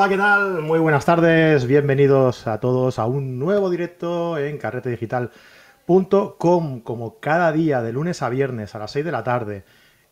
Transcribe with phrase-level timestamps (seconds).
[0.00, 0.62] Hola, ¿qué tal?
[0.62, 7.82] Muy buenas tardes, bienvenidos a todos a un nuevo directo en carretedigital.com, como cada día
[7.82, 9.62] de lunes a viernes a las 6 de la tarde,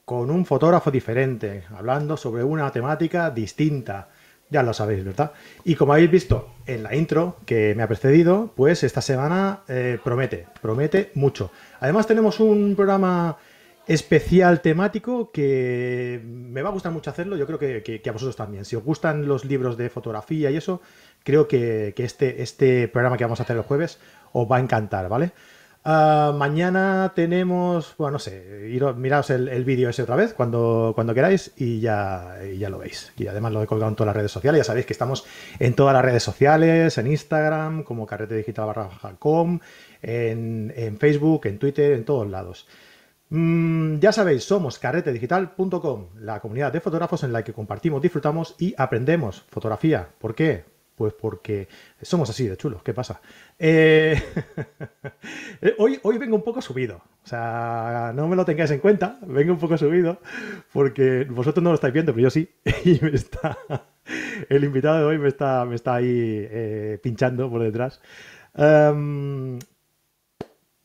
[0.04, 4.10] con un fotógrafo diferente, hablando sobre una temática distinta.
[4.50, 5.32] Ya lo sabéis, ¿verdad?
[5.64, 9.98] Y como habéis visto en la intro que me ha precedido, pues esta semana eh,
[10.04, 11.50] promete, promete mucho.
[11.80, 13.38] Además tenemos un programa
[13.88, 18.64] especial temático que me va a gustar mucho hacerlo, yo creo que, a vosotros también.
[18.66, 20.82] Si os gustan los libros de fotografía y eso,
[21.24, 23.98] creo que, este, este programa que vamos a hacer el jueves
[24.32, 25.32] os va a encantar, ¿vale?
[25.84, 31.52] Ah, mañana tenemos, bueno, no sé, miraos el, vídeo ese otra vez cuando, cuando queráis
[31.56, 33.12] y ya, ya lo veis.
[33.16, 34.58] Y además lo he colgado en todas las redes sociales.
[34.58, 35.24] Ya sabéis que estamos
[35.58, 38.90] en todas las redes sociales, en Instagram, como carrete digital barra
[40.02, 42.66] en, en Facebook, en Twitter, en todos lados.
[43.30, 48.74] Mm, ya sabéis, somos carretedigital.com, la comunidad de fotógrafos en la que compartimos, disfrutamos y
[48.78, 50.08] aprendemos fotografía.
[50.18, 50.64] ¿Por qué?
[50.94, 51.68] Pues porque
[52.02, 52.82] somos así de chulos.
[52.82, 53.20] ¿Qué pasa?
[55.60, 57.02] Eh, hoy, hoy vengo un poco subido.
[57.24, 59.18] O sea, no me lo tengáis en cuenta.
[59.26, 60.20] Vengo un poco subido
[60.72, 62.48] porque vosotros no lo estáis viendo, pero yo sí.
[62.84, 63.58] Y me está...
[64.48, 68.00] El invitado de hoy me está, me está ahí eh, pinchando por detrás.
[68.54, 69.58] Em,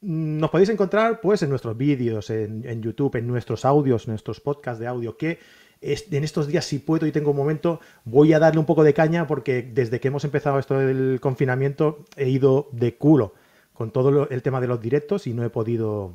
[0.03, 4.79] nos podéis encontrar pues en nuestros vídeos, en, YouTube, en nuestros audios, en nuestros podcasts
[4.79, 5.39] de audio, que
[5.81, 8.93] en estos días, si puedo y tengo un momento, voy a darle un poco de
[8.93, 13.33] caña porque desde que hemos empezado esto del confinamiento he ido de culo
[13.73, 16.13] con todo el tema de los directos y no he podido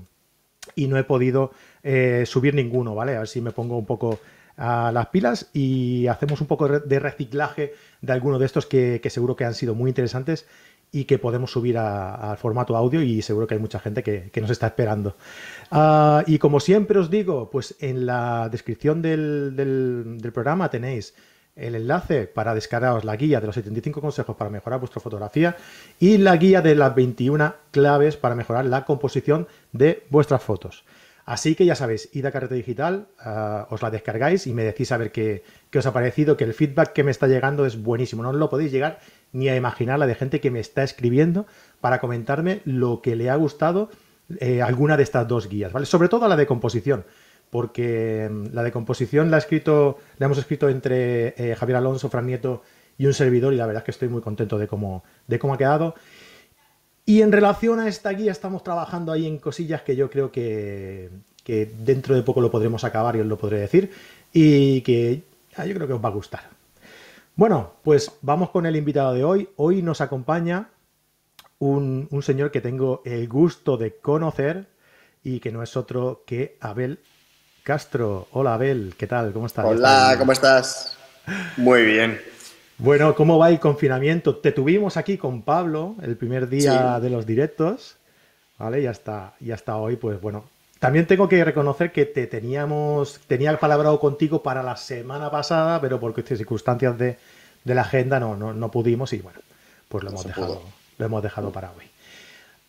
[0.75, 3.16] y no he podido eh, subir ninguno, ¿vale?
[3.16, 4.19] A ver si me pongo un poco
[4.56, 7.72] a las pilas y hacemos un poco de reciclaje
[8.03, 10.47] de algunos de estos que seguro que han sido muy interesantes
[10.93, 14.50] y que podemos subir al formato audio y seguro que hay mucha gente que, nos
[14.50, 15.16] está esperando.
[15.71, 21.15] Ah, y como siempre os digo, pues en la descripción del, del, programa tenéis
[21.56, 25.56] el enlace para descargaros la guía de los 75 consejos para mejorar vuestra fotografía
[25.98, 30.84] y la guía de las 21 claves para mejorar la composición de vuestras fotos.
[31.28, 34.93] Así que ya sabéis, id a Carrete Digital, ah, os la descargáis y me decís
[34.93, 37.83] a ver qué, qué, os ha parecido, que el feedback que me está llegando es
[37.83, 38.22] buenísimo.
[38.22, 38.99] No os lo podéis llegar
[39.33, 41.44] ni a imaginar la de gente que me está escribiendo
[41.83, 43.91] para comentarme lo que le ha gustado
[44.41, 45.84] eh, alguna de estas dos guías, ¿vale?
[45.84, 47.05] Sobre todo la de composición,
[47.50, 52.09] porque mm, la de composición la, ha escrito, la hemos escrito entre eh, Javier Alonso,
[52.09, 52.62] Fran Nieto
[52.97, 55.53] y un servidor y la verdad es que estoy muy contento de cómo, de cómo
[55.53, 55.95] ha quedado.
[57.08, 61.08] Y en relación a esta guía estamos trabajando ahí en cosillas que yo creo que,
[61.46, 63.91] dentro de poco lo podremos acabar y os lo podré decir
[64.30, 65.22] y que
[65.56, 66.42] ah, yo creo que os va a gustar.
[67.34, 69.48] Bueno, pues vamos con el invitado de hoy.
[69.56, 70.68] Hoy nos acompaña
[71.60, 74.66] un, señor que tengo el gusto de conocer
[75.24, 76.98] y que no es otro que Abel
[77.62, 78.28] Castro.
[78.32, 79.32] Hola Abel, ¿qué tal?
[79.32, 79.64] ¿Cómo estás?
[79.64, 80.98] Hola, ¿cómo estás?
[81.56, 82.20] Muy bien.
[82.78, 84.37] Bueno, ¿cómo va el confinamiento?
[84.37, 87.97] Te tuvimos aquí con Pablo el primer día de los directos,
[88.56, 88.83] ¿vale?
[88.83, 90.44] Y hasta, y hasta hoy, pues bueno,
[90.78, 95.99] también tengo que reconocer que te teníamos, tenía palabrado contigo para la semana pasada, pero
[95.99, 97.19] por circunstancias de,
[97.65, 99.41] la agenda no, no, pudimos y bueno,
[99.89, 100.62] pues lo hemos, dejado,
[100.99, 101.84] lo hemos dejado para hoy.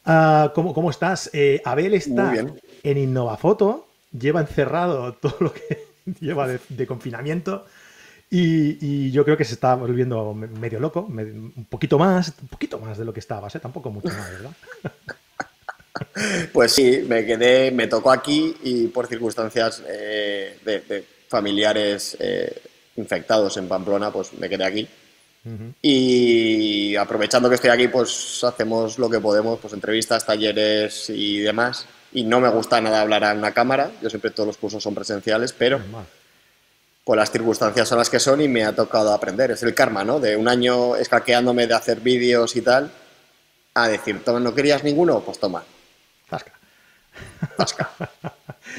[0.05, 1.29] Ah, ¿cómo, estás?
[1.33, 2.33] Eh, Abel está
[2.81, 5.85] en Innovafoto, lleva encerrado todo lo que
[6.19, 7.65] lleva de, confinamiento
[8.31, 12.97] y, yo creo que se está volviendo medio loco, un poquito más, un poquito más
[12.97, 13.59] de lo que estaba, ¿eh?
[13.59, 14.51] tampoco mucho más, ¿verdad?
[16.53, 22.61] Pues sí, me quedé, me tocó aquí y por circunstancias eh, de, familiares eh,
[22.95, 24.87] infectados en Pamplona, pues me quedé aquí.
[25.81, 31.85] Y aprovechando que estoy aquí, pues hacemos lo que podemos, pues entrevistas, talleres y demás.
[32.13, 34.93] Y no me gusta nada hablar a una cámara, yo siempre todos los cursos son
[34.93, 35.79] presenciales, pero
[37.09, 39.49] pues las circunstancias son las que son y me ha tocado aprender.
[39.49, 40.19] Es el karma, ¿no?
[40.19, 42.91] De un año escaqueándome de hacer vídeos y tal,
[43.73, 45.19] a decir, ¿no querías ninguno?
[45.21, 45.63] Pues toma,
[46.29, 46.51] Zasca.
[47.57, 47.89] Zasca.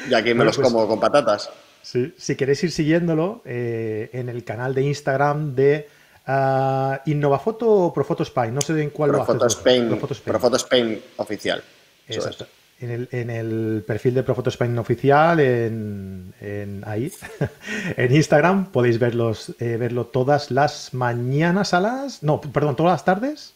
[0.08, 1.50] Y aquí me los pues como con patatas.
[1.82, 5.88] si queréis ir siguiéndolo eh, en el canal de Instagram de
[6.28, 9.58] uh, Innovafoto o Profoto Spain, no sé en cuál Profoto lo haces.
[9.58, 10.32] Spain, Profoto Spain.
[10.32, 11.64] Profoto Spain oficial.
[12.06, 12.46] Exacto.
[12.80, 17.12] En el, en el, perfil de Profoto Spain oficial, en, en ahí,
[17.96, 22.22] en Instagram, podéis verlos, eh, verlo todas las mañanas a las.
[22.22, 23.54] No, perdón, todas las tardes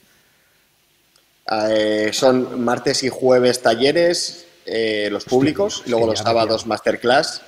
[1.50, 7.42] eh, son martes y jueves talleres, eh, los públicos, y luego los sábados masterclass,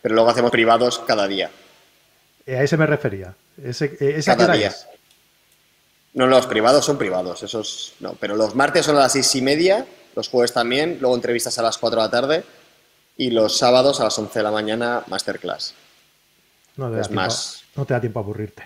[0.00, 1.50] pero luego hacemos privados cada día.
[2.46, 3.34] Eh, a ese me refería.
[3.62, 4.72] Ese, cada día.
[6.14, 9.42] No, los privados son privados, esos no, pero los martes son a las seis y
[9.42, 12.44] media, los jueves también, luego entrevistas a las cuatro de la tarde
[13.16, 15.74] y los sábados a las once de la mañana masterclass.
[16.76, 17.32] No te, da, tiempo,
[17.76, 18.62] no te da tiempo a aburrirte.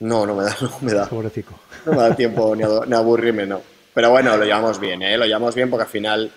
[0.00, 1.06] No, no me da, no me da.
[1.08, 1.60] Pobrecico.
[1.86, 3.62] No me da tiempo ni a, aburrirme, no.
[3.92, 5.16] Pero bueno, lo llevamos bien, ¿eh?
[5.16, 6.32] Lo llevamos bien porque al final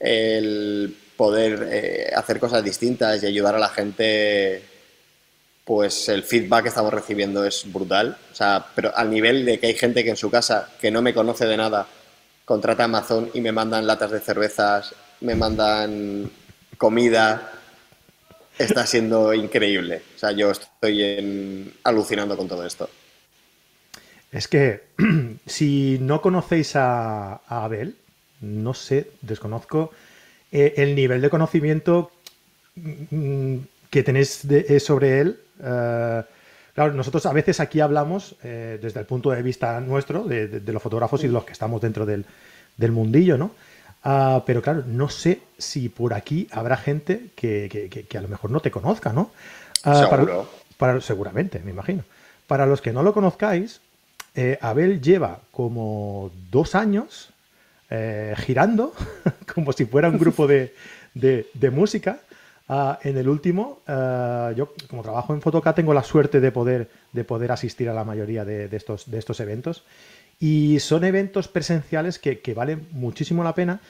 [0.00, 4.62] el poder eh, hacer cosas distintas y ayudar a la gente,
[5.64, 8.16] pues el feedback que estamos recibiendo es brutal.
[8.32, 11.00] O sea, pero al nivel de que hay gente que en su casa, que no
[11.00, 11.86] me conoce de nada,
[12.46, 16.30] contrata Amazon y me mandan latas de cervezas, me mandan
[16.78, 17.52] comida,
[18.56, 20.02] está siendo increíble.
[20.14, 22.88] O sea, yo estoy alucinando con todo esto.
[24.30, 24.84] Es que
[25.46, 27.96] si no conocéis a, Abel,
[28.40, 29.90] no sé, desconozco
[30.52, 32.12] eh, el nivel de conocimiento
[32.76, 33.56] mm,
[33.90, 35.40] que tenéis eh, sobre él.
[35.62, 36.22] Eh,
[36.76, 41.24] claro, nosotros a veces aquí hablamos desde el punto de vista nuestro, de, los fotógrafos
[41.24, 42.24] y de los que estamos dentro del,
[42.76, 43.50] del mundillo, ¿no?
[44.08, 48.60] Ah, pero claro, no sé si por aquí habrá gente que, a lo mejor no
[48.60, 49.32] te conozca, ¿no?
[49.82, 50.48] Ah, Seguro.
[50.76, 52.04] Para, seguramente, me imagino.
[52.46, 53.80] Para los que no lo conozcáis,
[54.36, 57.30] eh, Abel lleva como dos años
[57.90, 58.92] eh, girando,
[59.54, 60.72] como si fuera un grupo de,
[61.72, 62.20] música.
[62.68, 67.22] Ah, en el último, yo como trabajo en Fotoca tengo la suerte de poder, de
[67.22, 69.84] poder asistir a la mayoría de, estos, de estos eventos.
[70.40, 73.80] Y son eventos presenciales que, valen muchísimo la pena,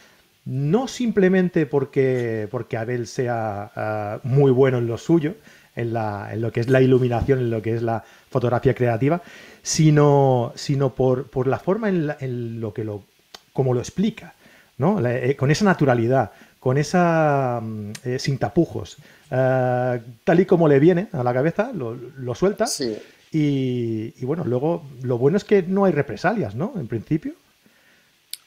[0.44, 5.34] no simplemente porque, porque Abel sea ah, muy bueno en lo suyo,
[5.74, 9.22] en, la, en, lo que es la iluminación, en lo que es la fotografía creativa,
[9.62, 13.04] sino, sino por, por la forma en, lo que lo,
[13.52, 14.34] como lo explica,
[14.78, 15.04] ¿no?
[15.06, 16.32] Eh, con esa naturalidad,
[16.66, 18.96] con esa mm, eh, sin tapujos,
[19.30, 22.66] ah, tal y como le viene a la cabeza, lo, lo suelta.
[22.66, 22.98] Sí.
[23.30, 26.72] Y, bueno, luego lo bueno es que no hay represalias, ¿no?
[26.74, 27.34] En principio.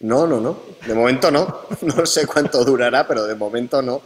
[0.02, 0.60] No, no, no.
[0.86, 1.60] De momento no.
[1.82, 4.02] No sé cuánto durará, pero de momento no.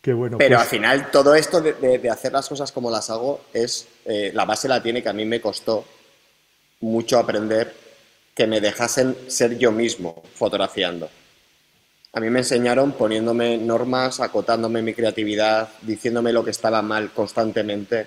[0.00, 0.38] Qué bueno.
[0.38, 4.30] Pero pues al final todo esto de, hacer las cosas como las hago es eh,
[4.32, 5.84] la base la tiene que a mí me costó
[6.80, 7.74] mucho aprender
[8.34, 11.10] que me dejasen ser yo mismo fotografiando.
[12.12, 18.06] A mí me enseñaron poniéndome normas, acotándome mi creatividad, diciéndome lo que estaba mal constantemente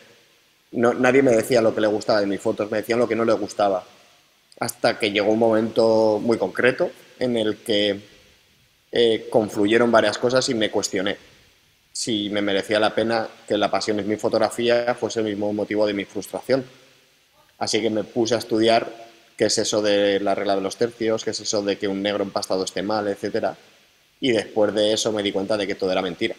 [0.76, 3.26] nadie me decía lo que le gustaba de mis fotos, me decían lo que no
[3.26, 3.84] le gustaba.
[4.60, 8.00] Hasta que llegó un momento muy concreto en el que
[8.92, 11.18] eh, confluyeron varias cosas y me cuestioné
[11.92, 15.88] si me merecía la pena que la pasión en mi fotografía fuese el mismo motivo
[15.88, 16.66] de mi frustración.
[17.58, 18.92] Así que me puse a estudiar
[19.38, 22.02] qué es eso de la regla de los tercios, qué es eso de que un
[22.02, 23.56] negro empastado esté mal, etc.
[24.20, 26.36] Y después de eso me di cuenta de que todo era mentira.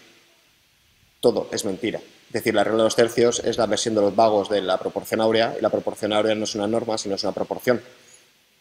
[1.20, 1.98] Todo es mentira.
[1.98, 4.78] Es decir, la regla de los tercios es la versión de los vagos de la
[4.78, 7.80] proporción áurea y la proporción áurea no es una norma, sino es una proporción.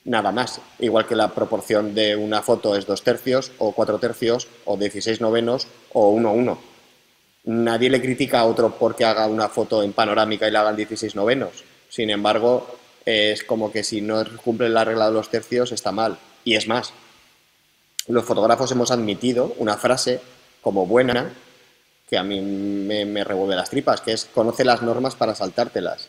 [0.05, 0.61] Nada más.
[0.79, 5.19] Igual que la proporción de una foto es dos tercios o cuatro tercios o 16
[5.19, 6.59] novenos o 1 uno.
[7.45, 11.15] Nadie le critica a otro porque haga una foto en panorámica y le hagan 16
[11.15, 11.63] novenos.
[11.89, 12.67] Sin embargo,
[13.05, 16.17] es como que si no cumple la regla de los tercios está mal.
[16.43, 16.93] Y es más,
[18.07, 20.21] los fotógrafos hemos admitido una frase
[20.61, 21.31] como buena
[22.07, 26.07] que a mí me, revuelve las tripas, que es conoce las normas para saltártelas.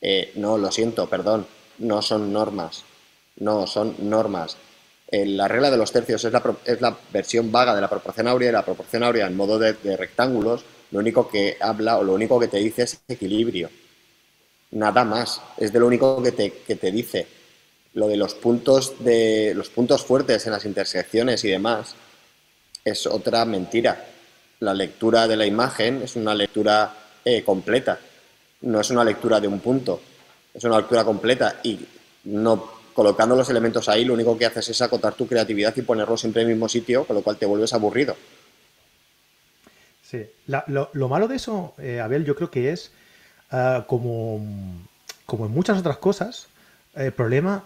[0.00, 1.46] Eh, no, lo siento, perdón,
[1.78, 2.84] no son normas,
[3.36, 4.56] no son normas.
[5.08, 8.28] Eh, la regla de los tercios es la, es la, versión vaga de la proporción
[8.28, 12.14] áurea y la proporción áurea en modo de, rectángulos lo único que habla o lo
[12.14, 13.70] único que te dice es equilibrio.
[14.72, 17.26] Nada más, es de lo único que te, que te dice.
[17.94, 21.94] Lo de los puntos, de los puntos fuertes en las intersecciones y demás
[22.84, 24.06] es otra mentira.
[24.60, 26.94] La lectura de la imagen es una lectura
[27.24, 27.98] eh, completa,
[28.62, 30.00] no es una lectura de un punto,
[30.52, 31.78] es una lectura completa y
[32.24, 36.16] no colocando los elementos ahí lo único que haces es acotar tu creatividad y ponerlo
[36.16, 38.16] siempre en el mismo sitio, con lo cual te vuelves aburrido.
[40.02, 40.26] Sí,
[40.66, 42.90] lo, malo de eso, eh, Abel, yo creo que es
[43.50, 44.40] ah, como,
[45.24, 46.48] como en muchas otras cosas,
[46.94, 47.64] el problema,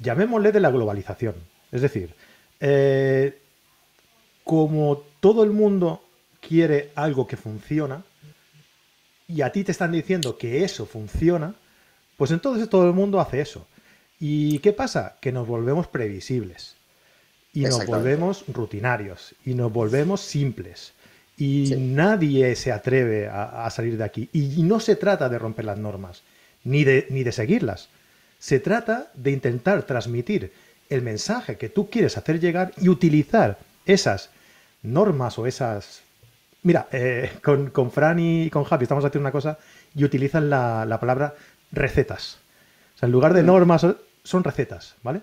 [0.00, 1.34] llamémosle de la globalización.
[1.72, 2.14] Es decir,
[2.60, 3.38] eh,
[4.44, 6.02] como todo el mundo
[6.40, 8.02] quiere algo que funciona
[9.26, 11.54] y a ti te están diciendo que eso funciona,
[12.16, 13.66] pues entonces todo el mundo hace eso.
[14.18, 15.16] ¿Y qué pasa?
[15.20, 16.76] Que nos volvemos previsibles
[17.52, 20.92] y nos volvemos rutinarios y nos volvemos simples.
[21.36, 24.28] Y nadie se atreve a, salir de aquí.
[24.32, 26.22] Y no se trata de romper las normas,
[26.64, 27.88] ni de, ni de seguirlas.
[28.38, 30.52] Se trata de intentar transmitir
[30.88, 34.30] el mensaje que tú quieres hacer llegar y utilizar esas
[34.82, 36.02] normas o esas...
[36.62, 39.58] Mira, eh, con, con, Fran y con Javi estamos haciendo una cosa
[39.94, 41.34] y utilizan la, palabra
[41.72, 42.38] recetas.
[42.96, 43.46] O sea, en lugar de mm.
[43.46, 43.86] normas
[44.24, 45.20] son recetas, ¿vale?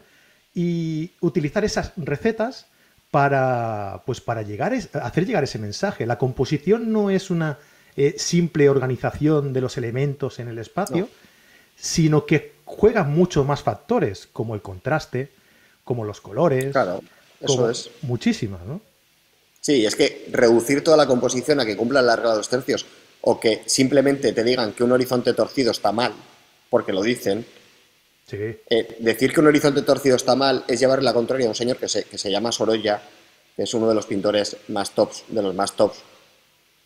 [0.53, 2.67] Y utilizar esas recetas
[3.12, 6.05] para, pues para llegar hacer llegar ese mensaje.
[6.05, 7.60] La composición no es una
[7.95, 11.10] eh, simple organización de los elementos en el espacio,
[11.75, 15.31] sino que juegan muchos más factores, como el contraste,
[15.84, 16.72] como los colores.
[16.72, 17.01] Claro,
[17.39, 17.89] eso es.
[18.01, 18.81] Muchísimas, ¿no?
[19.62, 22.86] Sí, es que reducir toda la composición a que cumpla la regla de los tercios
[23.22, 26.13] o que simplemente te digan que un horizonte torcido está mal,
[26.69, 27.45] porque lo dicen.
[28.27, 28.38] Sí.
[28.38, 31.77] Eh, decir que un horizonte torcido está mal es llevar la contraria a un señor
[31.77, 33.01] que se, que se llama Sorolla,
[33.55, 35.98] que es uno de los pintores más tops, de los más tops,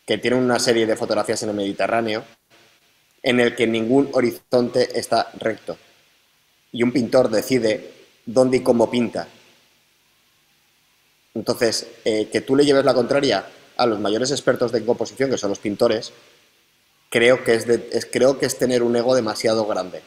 [0.06, 2.24] que tiene una serie de fotografías en el Mediterráneo
[3.22, 5.76] en el que ningún horizonte está recto.
[6.72, 7.92] Y un pintor decide
[8.24, 9.28] dónde y cómo pinta.
[11.34, 13.46] Entonces, eh, que tú le lleves la contraria
[13.76, 16.12] a los mayores expertos de composición, que son los pintores,
[17.08, 20.02] creo que es, creo que es tener un ego demasiado grande.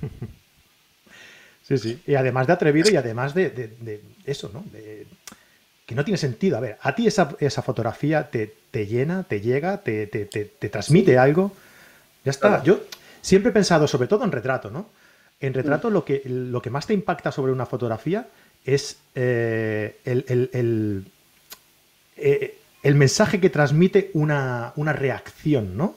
[1.66, 2.02] Sí, sí.
[2.06, 4.62] Y además de atrevido y además de, eso, ¿no?
[5.86, 6.56] Que no tiene sentido.
[6.56, 7.26] A ver, a ti esa,
[7.62, 10.06] fotografía te, llena, te llega, te,
[10.70, 11.52] transmite algo.
[12.24, 12.62] Ya está.
[12.62, 12.80] Yo
[13.20, 14.88] siempre he pensado, sobre todo en retrato, ¿no?
[15.40, 18.28] En retrato lo, que, lo que más te impacta sobre una fotografía
[18.64, 21.04] es eh, el,
[22.16, 25.96] eh, el, mensaje que transmite una, reacción, ¿no?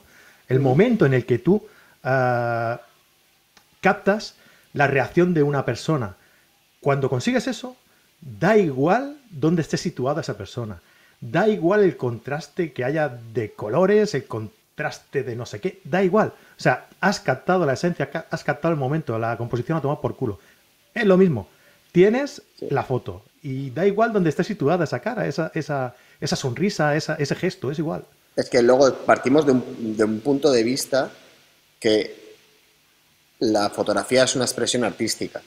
[0.50, 1.66] El momento en el que tú
[2.04, 2.82] ah,
[3.80, 4.36] captas
[4.74, 6.18] la reacción de una persona.
[6.82, 7.78] Cuando consigues eso,
[8.22, 10.82] da igual dónde esté situada esa persona.
[11.20, 16.04] Da igual el contraste que haya de colores, el contraste de no sé qué, da
[16.04, 16.34] igual.
[16.58, 20.16] O sea, has captado la esencia, has captado el momento, la composición a tomar por
[20.16, 20.40] culo.
[20.94, 21.48] Es lo mismo.
[21.92, 26.96] Tienes la foto y da igual dónde esté situada esa cara, esa, esa, esa sonrisa,
[26.96, 28.04] ese gesto, es igual.
[28.36, 31.12] Es que luego partimos de un, punto de vista
[31.80, 32.36] que
[33.40, 35.42] la fotografía es una expresión artística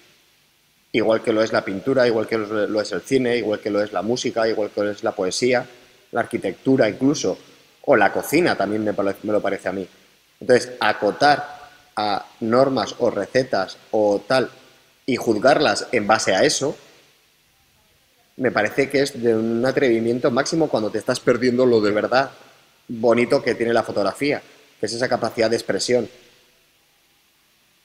[0.92, 3.82] igual que lo es la pintura, igual que lo es el cine, igual que lo
[3.82, 5.66] es la música, igual que lo es la poesía,
[6.12, 7.38] la arquitectura incluso,
[7.82, 9.86] o la cocina también me, me, lo parece a mí.
[10.40, 11.60] Entonces, acotar
[11.96, 14.50] a normas o recetas o tal
[15.06, 16.76] y juzgarlas en base a eso,
[18.36, 22.30] me parece que es de un atrevimiento máximo cuando te estás perdiendo lo de verdad
[22.88, 24.42] bonito que tiene la fotografía,
[24.78, 26.08] que es esa capacidad de expresión.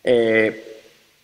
[0.03, 0.74] Eh,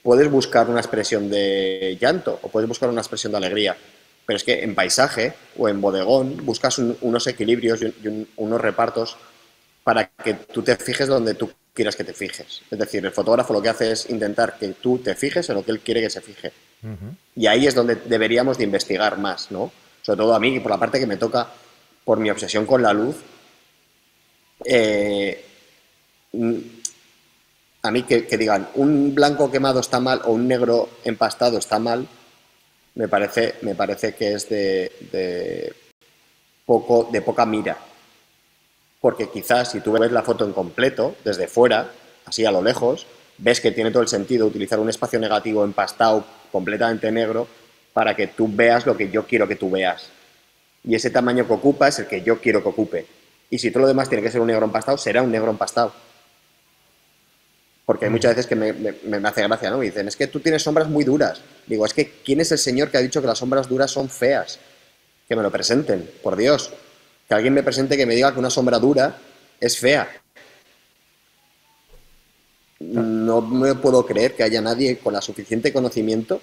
[0.04, 3.78] puedes buscar una expresión de llanto o puedes buscar una expresión de alegría,
[4.26, 9.18] pero es que en paisaje o en bodegón buscas unos equilibrios y, unos repartos
[9.84, 12.62] para que tú te fijes donde tú quieras que te fijes.
[12.70, 15.66] Es decir, el fotógrafo lo que hace es intentar que tú te fijes en lo
[15.66, 16.52] que él quiere que se fije.
[17.36, 19.72] Y ahí es donde deberíamos de investigar más, ¿no?
[20.02, 21.48] Sobre todo a mí, por la parte que me toca,
[22.04, 23.18] por mi obsesión con la luz,
[24.66, 25.46] eh,
[27.84, 32.08] a mí que, digan un blanco quemado está mal o un negro empastado está mal,
[32.96, 35.74] me parece, me parece que es de,
[36.66, 37.78] poco, de poca mira.
[39.00, 41.92] Porque quizás si tú ves la foto en completo, desde fuera,
[42.26, 43.08] así a lo lejos,
[43.40, 47.48] ves que tiene todo el sentido utilizar un espacio negativo empastado completamente negro
[47.94, 50.10] para que tú veas lo que yo quiero que tú veas.
[50.84, 53.06] Y ese tamaño que ocupa es el que yo quiero que ocupe.
[53.50, 55.94] Y si todo lo demás tiene que ser un negro empastado, será un negro empastado
[57.86, 59.78] porque hay muchas veces que me, hace gracia, ¿no?
[59.78, 61.42] Me dicen, es que tú tienes sombras muy duras.
[61.66, 64.10] Digo, es que ¿quién es el señor que ha dicho que las sombras duras son
[64.10, 64.60] feas?
[65.28, 66.72] Que me lo presenten, por Dios.
[67.28, 69.18] Que alguien me presente que me diga que una sombra dura
[69.60, 70.10] es fea.
[72.80, 76.42] No me puedo creer que haya nadie con la suficiente conocimiento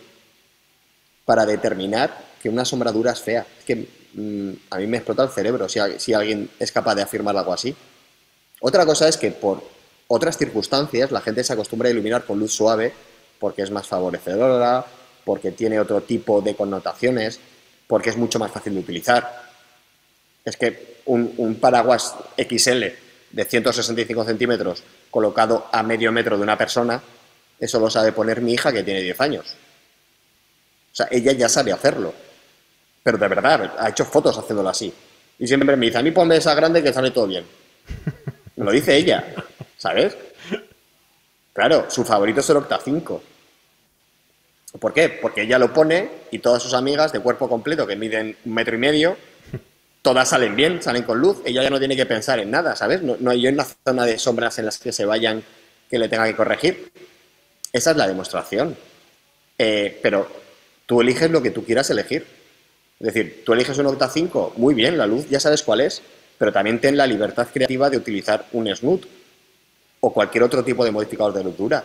[1.25, 3.47] para determinar que una sombra dura es fea.
[3.59, 7.03] Es que mm, a mí me explota el cerebro si, si alguien es capaz de
[7.03, 7.75] afirmar algo así.
[8.61, 9.78] Otra cosa es que por
[10.09, 12.93] otras circunstancias, la gente se acostumbra a iluminar con luz suave
[13.39, 14.85] porque es más favorecedora,
[15.25, 17.39] porque tiene otro tipo de connotaciones,
[17.87, 19.43] porque es mucho más fácil de utilizar.
[20.45, 22.85] Es que un, paraguas XL
[23.31, 27.01] de 165 centímetros colocado a medio metro de una persona,
[27.61, 29.47] eso lo sabe poner mi hija que tiene 10 años.
[30.93, 32.13] O sea, ella ya sabe hacerlo.
[33.03, 34.93] Pero de verdad, ha hecho fotos haciéndolo así.
[35.39, 37.45] Y siempre me dice, a mí ponme esa grande que sale todo bien.
[38.57, 39.25] Me lo dice ella.
[39.79, 40.17] ¿Sabes?
[41.55, 43.23] Claro, su favorito es el Octa 5.
[44.79, 45.09] ¿Por qué?
[45.09, 48.77] Porque ella lo pone y todas sus amigas de cuerpo completo que miden un metro
[48.77, 49.17] y medio,
[50.03, 53.03] todas salen bien, salen con luz, ella ya no tiene que pensar en nada, ¿sabes?
[53.03, 55.43] No, hay una zona de sombras en las que se vayan
[55.91, 56.93] que le tenga que corregir.
[57.73, 58.77] Esa es la demostración.
[59.57, 60.29] Eh, pero
[60.87, 62.27] tú eliges lo que tú quieras elegir.
[63.01, 66.03] Es decir, tú eliges un Octa 5, muy bien, la luz ya sabes cuál es,
[66.37, 69.18] pero también ten la libertad creativa de utilizar un snoot
[70.01, 71.85] o cualquier otro tipo de modificador de luz dura.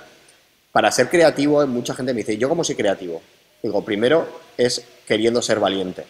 [0.72, 3.22] Para ser creativo, mucha gente me dice, ¿yo cómo soy creativo?
[3.62, 4.28] Digo, primero
[4.58, 6.06] es queriendo ser valiente.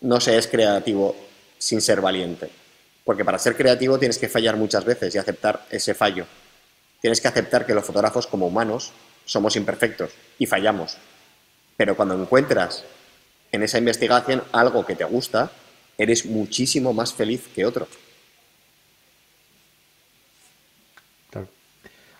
[0.00, 1.14] No se es creativo
[1.58, 2.50] sin ser valiente.
[3.04, 6.26] Porque para ser creativo tienes que fallar muchas veces y aceptar ese fallo.
[7.00, 8.92] tienes que aceptar que los fotógrafos como humanos
[9.24, 10.96] somos imperfectos y fallamos.
[11.76, 12.84] Pero cuando encuentras
[13.50, 15.50] en esa investigación algo que te gusta,
[15.98, 17.88] eres muchísimo más feliz que otro.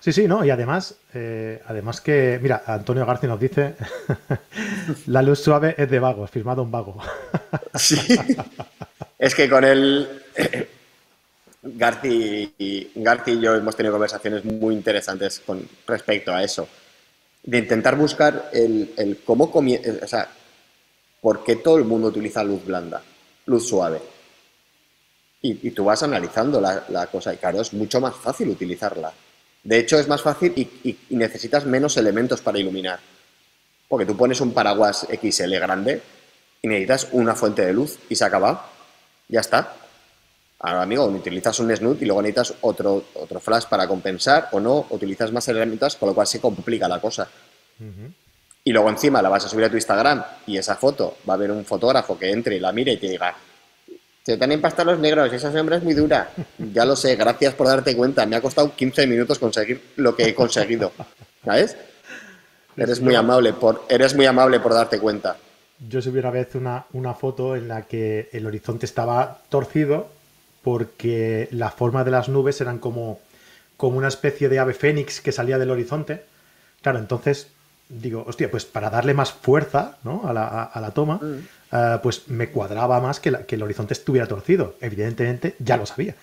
[0.03, 3.77] Sí, sí, no, y además, eh, además que, mira, Antonio García nos dice,
[5.07, 7.01] la luz suave es de vago, firmado un vago.
[7.77, 7.97] sí,
[9.17, 10.25] es que con él,
[11.63, 16.67] Garci y, y yo hemos tenido conversaciones muy interesantes con respecto a eso,
[17.45, 20.29] de intentar buscar el, el cómo comienza, o sea,
[21.21, 23.01] por qué todo el mundo utiliza luz blanda,
[23.47, 24.01] luz suave.
[25.43, 29.13] Y, tú vas analizando la, la cosa y claro, es mucho más fácil utilizarla
[29.65, 32.99] de hecho, es más fácil y, necesitas menos elementos para iluminar.
[33.89, 36.03] Porque tú pones un paraguas XL grande
[36.63, 38.71] y necesitas una fuente de luz y se acaba.
[39.29, 39.75] Ya está.
[40.59, 44.87] Ahora, amigo, utilizas un snoot y luego necesitas otro, otro flash para compensar o no,
[44.91, 47.29] utilizas más elementos, con lo cual se complica la cosa.
[48.65, 51.37] Y luego encima la vas a subir a tu Instagram y esa foto va a
[51.37, 53.35] haber un fotógrafo que entre y la mire y te diga,
[54.25, 56.31] se te han empastado los negros, esa sombra es muy dura.
[56.73, 58.25] Ya lo sé, gracias por darte cuenta.
[58.27, 60.93] Me ha costado 15 minutos conseguir lo que he conseguido.
[61.45, 61.77] ¿Sabes?
[62.77, 65.37] Eres muy amable por, eres muy amable por darte cuenta.
[65.89, 70.09] Yo subí una vez una, una foto en la que el horizonte estaba torcido
[70.63, 73.21] porque la forma de las nubes eran como,
[73.77, 76.25] como una especie de ave fénix que salía del horizonte.
[76.81, 77.49] Claro, entonces
[77.89, 80.23] digo, hostia, pues para darle más fuerza ¿no?
[80.25, 81.47] a, la, a, la, toma, mm.
[81.73, 84.75] Eh, pues me cuadraba más que, que, el horizonte estuviera torcido.
[84.81, 86.15] Evidentemente, ya lo sabía.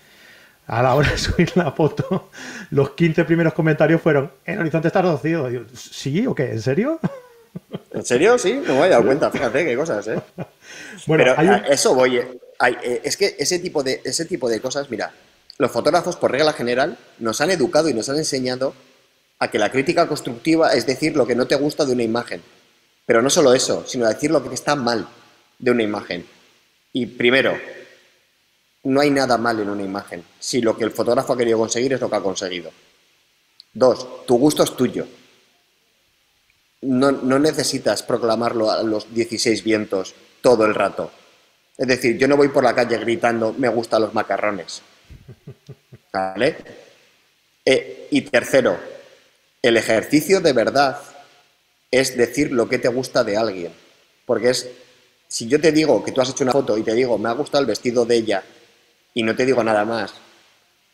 [0.67, 2.29] A la hora de subir la foto,
[2.69, 5.49] los 15 primeros comentarios fueron, el horizonte está torcido.
[5.49, 6.51] Digo, ¿Sí o qué?
[6.51, 6.99] ¿En serio?
[7.91, 8.37] ¿En serio?
[8.37, 10.21] Sí, no me he dado cuenta, fíjate qué cosas, ¿eh?
[11.07, 15.11] bueno, Pero eso voy, eh, es que ese tipo, de, ese tipo de cosas, mira,
[15.57, 18.75] los fotógrafos, por regla general, nos han educado y nos han enseñado
[19.39, 22.43] a que la crítica constructiva es decir lo que no te gusta de una imagen.
[23.07, 25.07] Pero no solo eso, sino decir lo que está mal
[25.59, 26.25] de una imagen.
[26.93, 27.57] Y primero,
[28.83, 31.93] no hay nada mal en una imagen si lo que el fotógrafo ha querido conseguir
[31.93, 32.71] es lo que ha conseguido.
[33.73, 35.05] Dos, tu gusto es tuyo.
[36.81, 41.11] No, no, necesitas proclamarlo a los 16 vientos todo el rato.
[41.77, 44.81] Es decir, yo no voy por la calle gritando me gustan los macarrones.
[46.13, 46.57] ¿Vale?
[47.65, 48.79] Eh, y tercero,
[49.61, 50.99] el ejercicio de verdad
[51.91, 53.73] es decir lo que te gusta de alguien.
[54.25, 54.69] Porque es,
[55.29, 57.33] si yo te digo que tú has hecho una foto y te digo, me ha
[57.33, 58.43] gustado el vestido de ella,
[59.13, 60.11] y no te digo nada más,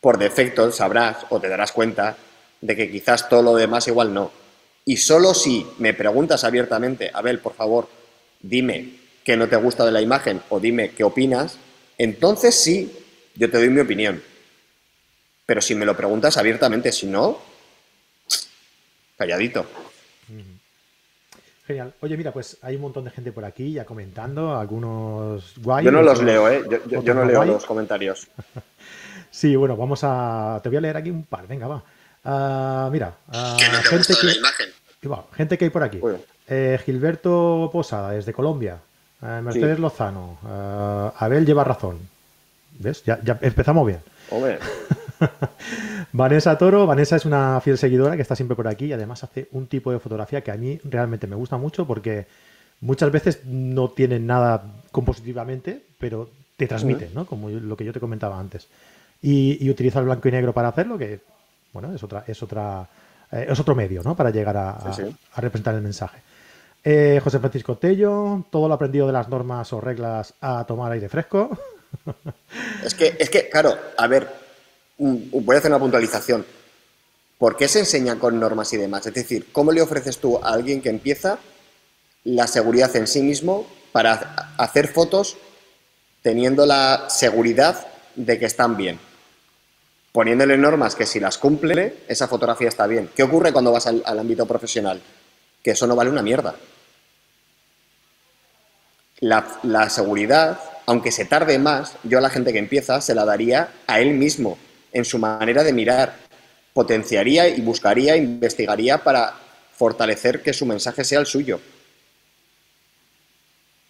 [0.02, 2.18] por defecto sabrás o te darás cuenta
[2.62, 4.32] de que quizás todo lo demás igual no.
[4.84, 7.88] Y solo si me preguntas abiertamente, Abel, por favor,
[8.42, 11.58] dime qué no te gusta de la imagen o dime qué opinas,
[11.98, 12.92] entonces sí,
[13.36, 14.22] yo te doy mi opinión.
[15.46, 17.40] Pero si me lo preguntas abiertamente, si no,
[19.18, 19.66] calladito.
[21.68, 21.94] Genial.
[22.02, 25.86] Oye, mira, pues hay un montón de gente por aquí ya comentando, algunos guay.
[25.86, 26.64] Yo no los leo, ¿eh?
[26.88, 28.28] Yo, no leo los comentarios.
[29.32, 30.60] sí, bueno, vamos a.
[30.62, 31.84] Te voy a leer aquí un par, venga, va.
[32.24, 34.28] Uh, mira, uh, gente, que...
[34.28, 34.68] La imagen?
[35.34, 36.00] gente que hay por aquí.
[36.48, 38.78] Eh, Gilberto Posada, desde Colombia.
[39.22, 40.38] Eh, Mercedes Lozano.
[40.44, 42.00] Uh, Abel lleva razón.
[42.80, 43.04] ¿Ves?
[43.06, 44.00] Ya, ya empezamos bien.
[44.30, 44.60] Hombre.
[46.12, 49.48] Vanessa Toro, Vanessa es una fiel seguidora que está siempre por aquí y además hace
[49.52, 52.28] un tipo de fotografía que a mí realmente me gusta mucho porque
[52.82, 57.26] muchas veces no tienen nada compositivamente, pero te transmite, ¿no?
[57.26, 58.68] Como lo que yo te comentaba antes.
[59.22, 61.20] Y, utiliza el blanco y negro para hacerlo, que
[61.74, 62.88] bueno, es otra, es otra,
[63.32, 64.16] eh, es otro medio, ¿no?
[64.16, 64.78] Para llegar a,
[65.38, 66.20] representar el mensaje.
[66.84, 71.10] Eh, José Francisco Tello, todo lo aprendido de las normas o reglas a tomar aire
[71.10, 71.58] fresco.
[72.84, 74.28] Es que, es que, claro, a ver,
[74.98, 76.46] voy a hacer una puntualización.
[77.38, 79.06] ¿Por qué se enseña con normas y demás?
[79.06, 81.38] Es decir, ¿cómo le ofreces tú a alguien que empieza
[82.24, 85.38] la seguridad en sí mismo para hacer fotos
[86.22, 89.00] teniendo la seguridad de que están bien?
[90.14, 93.10] Poniéndole normas que si las cumple, esa fotografía está bien.
[93.14, 95.02] ¿Qué ocurre cuando vas al, ámbito profesional?
[95.62, 96.56] Que eso no vale una mierda.
[99.20, 103.74] la seguridad, aunque se tarde más, yo a la gente que empieza se la daría
[103.88, 104.58] a él mismo
[104.96, 106.16] en su manera de mirar.
[106.74, 109.34] Potenciaría y buscaría, investigaría para
[109.76, 111.60] fortalecer que su mensaje sea el suyo.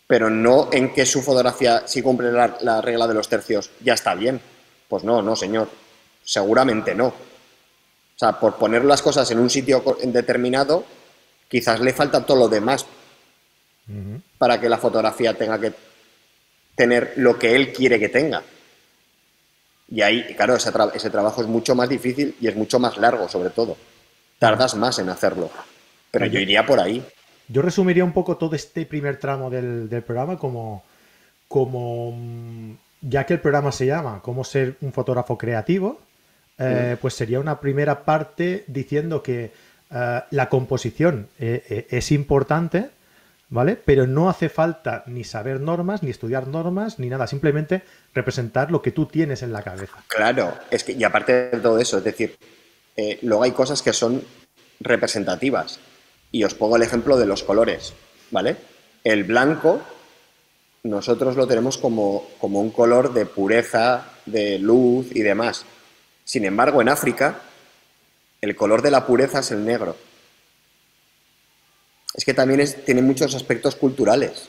[0.08, 4.16] Pero no en que su fotografía, si cumple la, regla de los tercios, ya está
[4.16, 4.42] bien.
[4.88, 5.70] Pues no, no, señor.
[6.24, 7.08] Seguramente no.
[7.08, 10.86] O sea, por poner las cosas en un sitio determinado,
[11.48, 12.86] quizás le falta todo lo demás
[14.40, 15.74] para que la fotografía tenga que
[16.76, 18.42] tener lo que él quiere que tenga.
[19.88, 23.28] Y ahí, claro, ese, ese trabajo es mucho más difícil y es mucho más largo,
[23.30, 23.78] sobre todo.
[24.40, 25.50] Tardas más en hacerlo.
[26.12, 27.04] Pero yo iría por ahí.
[27.48, 30.84] Yo resumiría un poco todo este primer tramo del, programa como,
[31.48, 36.00] como, mm, ya que el programa se llama Cómo ser un fotógrafo creativo,
[36.58, 39.52] eh, pues sería una primera parte diciendo que
[39.92, 42.90] eh, la composición eh, es importante,
[43.50, 43.76] ¿vale?
[43.76, 48.82] Pero no hace falta ni saber normas, ni estudiar normas, ni nada, simplemente representar lo
[48.82, 50.04] que tú tienes en la cabeza.
[50.08, 52.38] Claro, es que, y aparte de todo eso, es decir,
[53.22, 54.24] luego hay cosas que son
[54.80, 55.80] representativas.
[56.32, 57.94] Y os pongo el ejemplo de los colores,
[58.32, 58.58] ¿vale?
[59.04, 59.80] El blanco,
[60.84, 65.66] nosotros lo tenemos como, como un color de pureza, de luz y demás.
[66.26, 67.40] Sin embargo, en África,
[68.42, 69.96] el color de la pureza es el negro.
[72.16, 74.48] Es que también tiene muchos aspectos culturales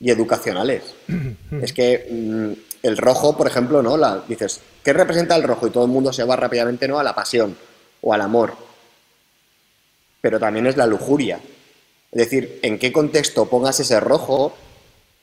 [0.00, 0.82] y educacionales.
[1.62, 3.96] es que mm, el rojo, por ejemplo, ¿no?
[3.96, 5.66] La, dices, ¿qué representa el rojo?
[5.66, 6.98] Y todo el mundo se va rápidamente ¿no?
[6.98, 7.56] a la pasión
[8.00, 8.66] o al amor
[10.26, 11.38] pero también es la lujuria.
[12.10, 14.52] Es decir, en qué contexto pongas ese rojo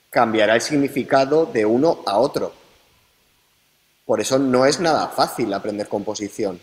[0.09, 2.53] cambiará el significado de uno a otro.
[4.05, 6.57] Por eso no es nada fácil aprender composición,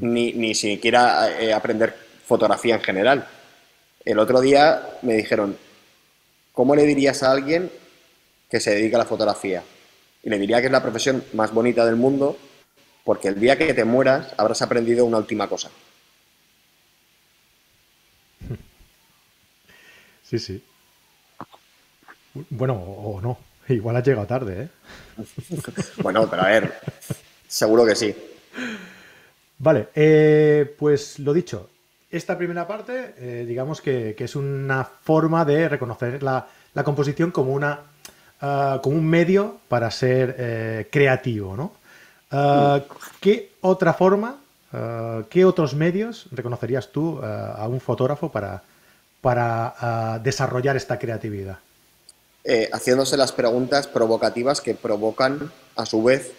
[0.00, 1.94] ni, ni, siquiera eh, aprender
[2.26, 3.26] fotografía en general.
[4.04, 5.56] El otro día me dijeron,
[6.52, 7.70] ¿cómo le dirías a alguien
[8.50, 9.62] que se dedica a la fotografía?
[10.22, 12.36] Y le diría que es la profesión más bonita del mundo,
[13.04, 15.70] porque el día que te mueras habrás aprendido una última cosa.
[20.22, 20.64] Sí, sí.
[22.48, 23.38] Bueno, o no.
[23.68, 24.68] Igual has llegado tarde, ¿eh?
[26.02, 26.74] bueno, pero a ver,
[27.46, 28.14] seguro que sí.
[29.58, 31.70] Vale, eh, pues lo dicho,
[32.16, 36.46] esta primera parte, eh, digamos que, es una forma de reconocer la,
[36.84, 37.80] composición como, una,
[38.40, 41.72] ah, como un medio para ser eh, creativo, ¿no?
[42.30, 42.80] Ah,
[43.20, 44.36] ¿Qué otra forma,
[44.72, 48.62] ah, qué otros medios reconocerías tú a un fotógrafo para,
[49.20, 51.58] para desarrollar esta creatividad?
[52.46, 56.32] Eh, haciéndose las preguntas provocativas que provocan, a su vez,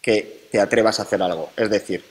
[0.00, 1.50] que te atrevas a hacer algo.
[1.54, 2.02] Es decir,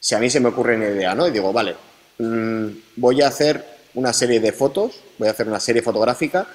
[0.00, 1.28] si a mí se me ocurre una idea, ¿no?
[1.28, 1.76] Y digo, vale,
[2.18, 6.48] mm, voy a hacer una serie de fotos, voy a hacer una serie fotográfica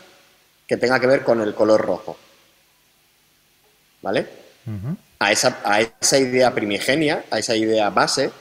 [0.68, 2.18] que tenga que ver con el color rojo.
[4.02, 4.46] ¿Vale?
[5.20, 8.32] a, esa, a esa idea primigenia, a esa idea base,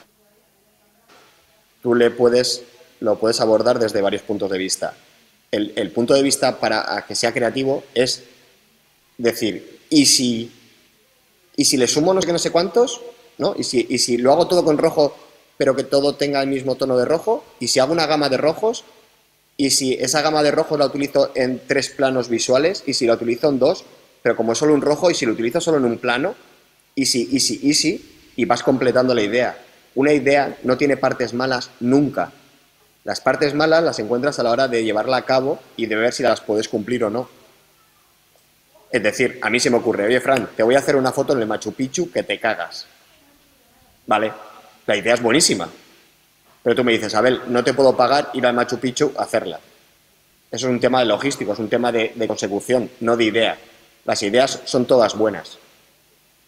[1.82, 2.64] tú le puedes
[3.04, 4.94] lo puedes abordar desde varios puntos de vista.
[5.50, 8.24] El, punto de vista para que sea creativo es
[9.18, 10.50] decir, ¿y si,
[11.54, 13.00] y si le sumo no sé qué, no sé cuántos?
[13.38, 13.54] ¿No?
[13.56, 15.16] ¿Y, si, lo hago todo con rojo,
[15.56, 17.44] pero que todo tenga el mismo tono de rojo?
[17.60, 18.84] ¿Y si hago una gama de rojos?
[19.56, 22.82] ¿Y si esa gama de rojos la utilizo en tres planos visuales?
[22.86, 23.84] ¿Y si la utilizo en dos?
[24.22, 26.34] Pero como es solo un rojo, ¿y si lo utilizo solo en un plano?
[26.94, 28.32] ¿Y si, y si, y si?
[28.36, 29.58] Y vas completando la idea.
[29.94, 32.32] Una idea no tiene partes malas nunca.
[33.04, 36.12] Las partes malas las encuentras a la hora de llevarla a cabo y de ver
[36.12, 37.28] si las puedes cumplir o no.
[38.90, 41.32] Es decir, a mí se me ocurre, oye Fran, te voy a hacer una foto
[41.32, 42.86] en el Machu Picchu que te cagas.
[44.06, 44.32] Vale,
[44.86, 45.68] la idea es buenísima.
[46.62, 49.60] Pero tú me dices, Abel, no te puedo pagar ir al Machu Picchu a hacerla.
[50.50, 53.58] Eso es un tema de logístico, es un tema de, de consecución, no de idea.
[54.04, 55.58] Las ideas son todas buenas.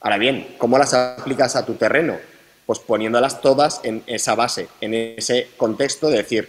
[0.01, 2.17] Ahora bien, ¿cómo las aplicas a tu terreno?
[2.65, 6.49] Pues poniéndolas todas en esa base, en ese contexto de decir,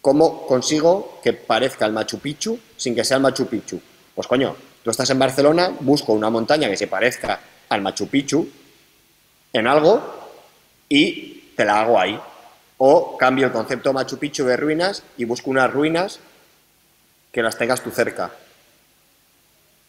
[0.00, 3.80] ¿cómo consigo que parezca el Machu Picchu sin que sea el Machu Picchu?
[4.14, 8.48] Pues coño, tú estás en Barcelona, busco una montaña que se parezca al Machu Picchu
[9.52, 10.15] en algo
[10.88, 12.18] y te la hago ahí.
[12.78, 16.20] O cambio el concepto Machu Picchu de ruinas y busco unas ruinas
[17.32, 18.30] que las tengas tú cerca.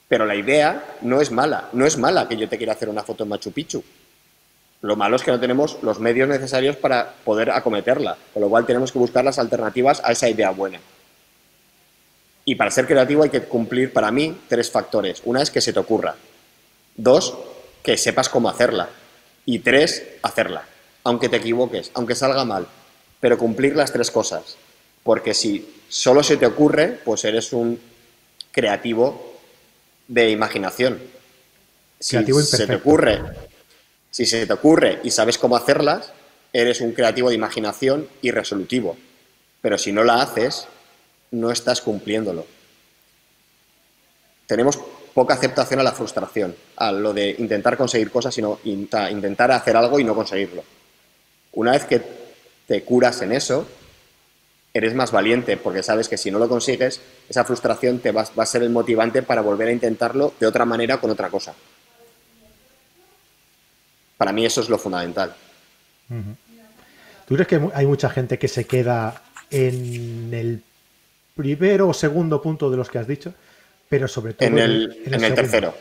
[0.08, 3.04] Pero la idea no es mala, no es mala que yo te quiera hacer una
[3.04, 3.84] foto en Machu Picchu.
[4.82, 8.66] Lo malo es que no tenemos los medios necesarios para poder acometerla, con lo cual
[8.66, 10.80] tenemos que buscar las alternativas a esa idea buena.
[12.46, 15.22] Y para ser creativo hay que cumplir, para mí, tres factores.
[15.26, 16.16] Una es que se te ocurra.
[16.96, 17.38] Dos,
[17.84, 18.88] que sepas cómo hacerla.
[19.46, 20.64] Y tres, hacerla.
[21.08, 22.68] Aunque te equivoques, aunque salga mal.
[23.20, 24.58] Pero cumplir las tres cosas.
[25.04, 27.80] Porque si solo se te ocurre, pues eres un
[28.52, 29.38] creativo
[30.08, 31.00] de imaginación.
[32.00, 33.22] Si se te ocurre
[34.18, 36.12] si se te ocurre y sabes cómo hacerlas,
[36.52, 38.98] eres un creativo de imaginación y resolutivo.
[39.62, 40.68] Pero si no la haces,
[41.30, 42.48] no estás cumpliéndolo.
[44.48, 44.80] Tenemos
[45.14, 50.00] poca aceptación a la frustración, a lo de intentar conseguir cosas, sino intentar hacer algo
[50.00, 50.64] y no conseguirlo.
[51.58, 52.00] Una vez que
[52.68, 53.68] te curas en eso,
[54.76, 58.44] eres más valiente porque sabes que si no lo consigues, esa frustración te va, va
[58.44, 61.56] a ser el motivante para volver a intentarlo de otra manera con otra cosa.
[64.18, 65.34] Para mí eso es lo fundamental.
[67.28, 70.62] ¿Tú crees que hay mucha gente que se queda en el
[71.36, 73.34] primero o segundo punto de los que has dicho,
[73.90, 75.74] pero sobre todo en el, en el, tercero?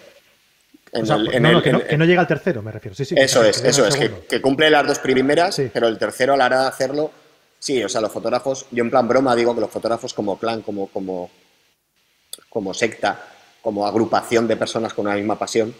[1.02, 2.94] Que, no, llega al tercero, me refiero.
[2.94, 6.36] Sí, sí, eso es, eso es, que, cumple las dos primeras, pero el tercero a
[6.36, 7.10] la hora de hacerlo,
[7.58, 10.62] sí, o sea, los fotógrafos, yo en plan broma digo que los fotógrafos como plan,
[10.62, 11.30] como, como,
[12.48, 13.20] como secta,
[13.60, 15.74] como agrupación de personas con una misma pasión,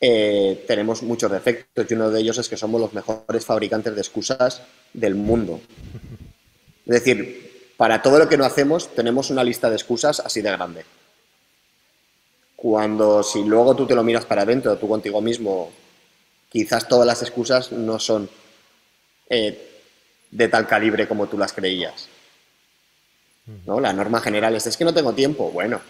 [0.00, 4.00] eh, tenemos muchos defectos y uno de ellos es que somos los mejores fabricantes de
[4.00, 5.60] excusas del mundo.
[6.84, 10.50] Es decir, para todo lo que no hacemos tenemos una lista de excusas así de
[10.50, 10.84] grande.
[12.56, 15.70] Cuando si luego tú te lo miras para adentro, tú contigo mismo,
[16.48, 18.28] quizás todas las excusas no son
[19.28, 19.82] eh,
[20.30, 22.08] de tal calibre como tú las creías.
[23.66, 23.80] ¿no?
[23.80, 25.50] La norma general es, es que no tengo tiempo.
[25.50, 25.80] Bueno,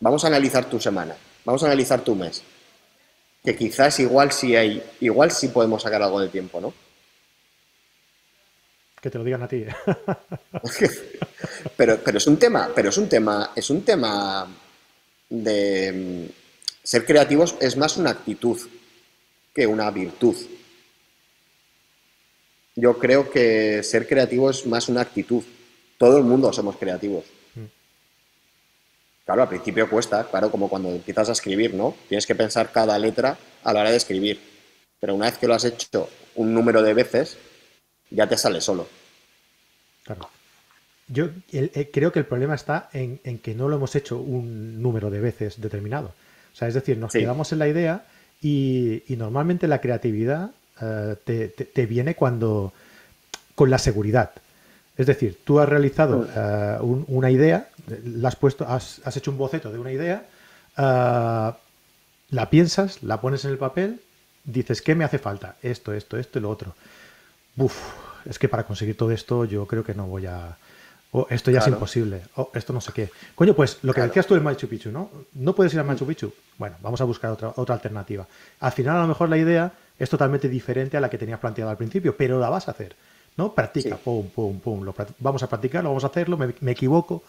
[0.00, 2.42] vamos a analizar tu semana, vamos a analizar tu mes.
[3.44, 6.74] Que quizás igual sí hay, igual sí podemos sacar algo de tiempo, ¿no?
[9.00, 9.64] Que te lo digan a ti.
[11.76, 14.48] pero, pero es un tema, pero es un tema, es un tema
[15.28, 16.32] de mm,
[16.82, 18.58] ser creativos es más una actitud
[19.54, 20.36] que una virtud.
[22.74, 25.42] Yo creo que ser creativo es más una actitud.
[25.98, 27.24] Todo el mundo somos creativos.
[27.54, 27.64] Mm.
[29.24, 31.96] Claro, al principio cuesta, claro, como cuando empiezas a escribir, ¿no?
[32.08, 34.38] Tienes que pensar cada letra a la hora de escribir.
[35.00, 37.38] Pero una vez que lo has hecho un número de veces,
[38.10, 38.86] ya te sale solo.
[40.04, 40.35] Claro.
[41.08, 45.08] Yo eh, creo que el problema está en, que no lo hemos hecho un número
[45.10, 46.08] de veces determinado.
[46.52, 48.04] O sea, es decir, nos quedamos en la idea
[48.42, 51.16] y, normalmente la creatividad eh,
[51.72, 52.72] te, viene cuando
[53.54, 54.32] con la seguridad.
[54.96, 56.28] Es decir, tú has realizado mm.
[56.34, 57.68] eh, una idea,
[58.04, 60.26] la has puesto, has, hecho un boceto de una idea,
[60.76, 64.00] la piensas, la pones en el papel,
[64.44, 65.56] dices, ¿qué me hace falta?
[65.62, 66.74] Esto, esto, esto y lo otro.
[67.58, 67.76] Uf,
[68.24, 70.56] es que para conseguir todo esto yo creo que no voy a,
[71.18, 72.20] Oh, esto ya es imposible.
[72.34, 73.08] Oh, esto no sé qué.
[73.34, 75.10] Coño, pues lo que decías tú del Machu Picchu, ¿no?
[75.32, 76.30] No puedes ir al Machu Picchu.
[76.58, 78.26] Bueno, vamos a buscar otra, otra alternativa.
[78.60, 81.70] Al final, a lo mejor la idea es totalmente diferente a la que tenías planteado
[81.70, 82.96] al principio, pero la vas a hacer.
[83.38, 83.54] ¿No?
[83.54, 84.92] Practica, pum, pum, pum.
[85.18, 87.22] vamos a practicarlo, vamos a hacerlo, me, equivoco,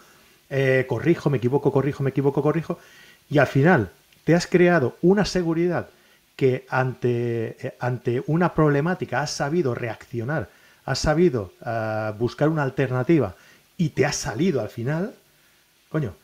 [0.50, 2.78] eh, corrijo, me equivoco, corrijo, me equivoco, corrijo.
[3.30, 3.90] Y al final
[4.24, 5.88] te has creado una seguridad
[6.36, 10.50] que ante, eh, ante una problemática has sabido reaccionar,
[10.84, 13.34] has sabido ah, buscar una alternativa
[13.78, 15.14] y te has salido al final,
[15.88, 16.14] coño,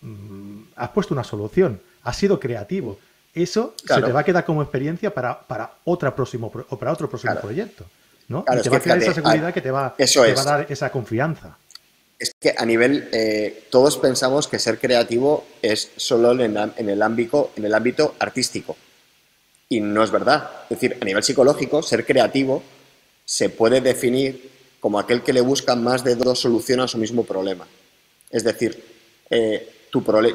[0.00, 2.98] mm, has puesto una solución, has sido creativo.
[3.34, 7.10] Eso se te va a quedar como experiencia para, para, otra próximo, o para otro
[7.10, 7.84] próximo proyecto.
[8.28, 8.44] ¿no?
[8.48, 11.58] y te va a crear esa seguridad que te va, a dar esa confianza.
[12.18, 17.02] Es que a nivel, eh, todos pensamos que ser creativo es solo en, en, el
[17.02, 18.76] ámbito, en el ámbito artístico.
[19.68, 20.48] Y no es verdad.
[20.70, 22.62] Es decir, a nivel psicológico, ser creativo
[23.24, 24.51] se puede definir
[24.82, 27.68] como aquel que le busca más de dos soluciones a su mismo problema.
[28.32, 28.82] Es decir,
[29.30, 29.70] eh,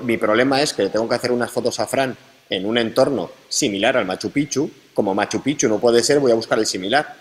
[0.04, 2.16] mi problema es que tengo que hacer unas fotos a Fran
[2.50, 4.72] en un entorno similar al Machu Picchu.
[4.94, 7.14] Como Machu Picchu no puede ser, voy a buscar el similar.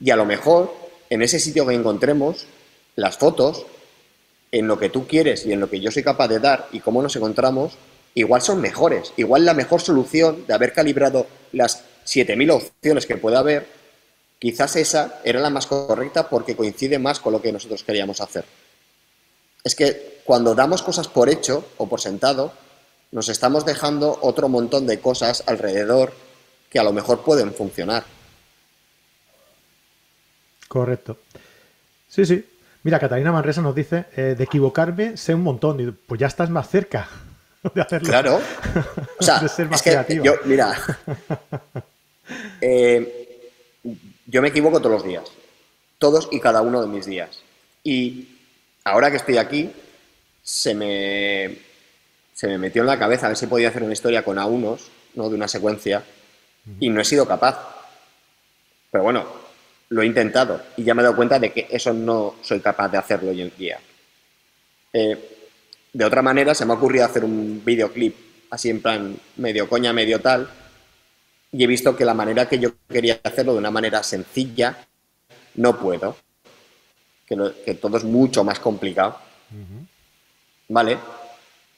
[0.00, 0.72] Y a lo mejor,
[1.10, 2.46] en ese sitio que encontremos,
[2.94, 3.66] las fotos,
[4.52, 6.78] en lo que tú quieres y en lo que yo soy capaz de dar y
[6.78, 7.72] cómo nos encontramos,
[8.14, 9.12] igual son mejores.
[9.16, 13.81] Igual la mejor solución de haber calibrado las 7.000 opciones que puede haber
[14.42, 18.44] Quizás esa era la más correcta porque coincide más con lo que nosotros queríamos hacer.
[19.62, 22.52] Es que cuando damos cosas por hecho o por sentado,
[23.12, 26.12] nos estamos dejando otro montón de cosas alrededor
[26.68, 28.02] que a lo mejor pueden funcionar.
[30.66, 31.18] Correcto.
[32.08, 32.44] Sí, sí.
[32.82, 35.78] Mira, Catalina Manresa nos dice, eh, de equivocarme sé un montón.
[35.78, 37.08] Y pues ya estás más cerca
[37.76, 38.08] de hacerlo.
[38.08, 38.40] Claro.
[39.20, 40.24] O sea, de ser más creativo.
[40.24, 40.74] Yo, mira,
[42.60, 43.22] eh,
[44.26, 45.24] yo me equivoco todos los días,
[45.98, 47.42] todos y cada uno de mis días.
[47.82, 48.28] Y
[48.84, 49.70] ahora que estoy aquí,
[50.42, 51.58] se me,
[52.34, 54.46] se me metió en la cabeza a ver si podía hacer una historia con a
[54.46, 55.28] unos, ¿no?
[55.28, 56.04] de una secuencia,
[56.80, 57.58] y no he sido capaz.
[58.90, 59.26] Pero bueno,
[59.88, 62.88] lo he intentado y ya me he dado cuenta de que eso no soy capaz
[62.88, 63.78] de hacerlo hoy en día.
[64.92, 65.38] Eh,
[65.92, 68.16] de otra manera, se me ha ocurrido hacer un videoclip
[68.50, 70.48] así en plan medio coña, medio tal,
[71.52, 74.86] y he visto que la manera que yo quería hacerlo de una manera sencilla,
[75.56, 76.16] no puedo.
[77.26, 79.18] Que, todo es mucho más complicado.
[80.68, 80.98] ¿Vale?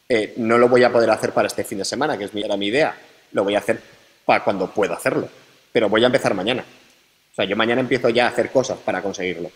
[0.09, 2.43] Eh, no lo voy a poder hacer para este fin de semana, que es mi,
[2.43, 2.97] era mi idea.
[3.33, 3.81] Lo voy a hacer
[4.25, 5.29] para cuando pueda hacerlo.
[5.73, 6.65] Pero voy a empezar mañana.
[7.33, 9.51] O sea, yo mañana empiezo ya a hacer cosas para conseguirlo.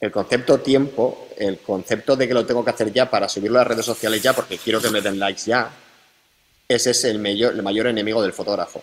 [0.00, 3.62] El concepto tiempo, el concepto de que lo tengo que hacer ya para subirlo a
[3.62, 5.70] las redes sociales ya, porque quiero que me den likes ya,
[6.68, 8.82] ese es el mayor, enemigo del fotógrafo.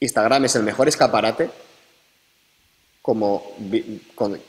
[0.00, 1.50] Instagram es el mejor escaparate,
[3.02, 3.54] como
[4.14, 4.40] con,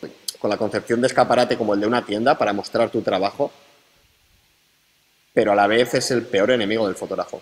[0.43, 3.51] la concepción de escaparate como el de una tienda para mostrar tu trabajo,
[5.33, 7.41] pero a la vez es el peor enemigo del fotógrafo.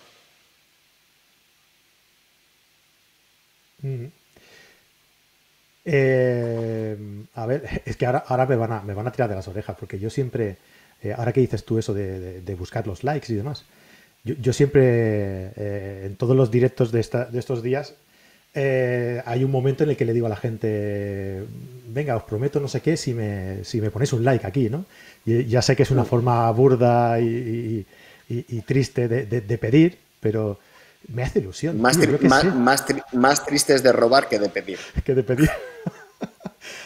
[5.86, 6.98] Eh,
[7.34, 9.48] a ver, es que ahora, ahora me, van a, me van a tirar de las
[9.48, 10.58] orejas, porque yo siempre,
[11.02, 13.66] eh, ahora que dices tú eso de, buscar los likes y demás,
[14.24, 14.82] yo, siempre,
[15.56, 17.96] eh, en todos los directos de, de estos días,
[18.56, 21.44] hay un momento en el que le digo a la gente,
[21.88, 24.86] venga, os prometo no sé qué si me, si me ponéis un like aquí, ¿no?
[25.26, 27.86] Y ya sé que es una forma burda y,
[28.66, 30.60] triste de, pedir, pero
[31.10, 31.80] me hace ilusión.
[31.80, 31.98] Más,
[33.14, 34.80] más, tristes de robar que de pedir.
[35.06, 35.50] que de pedir.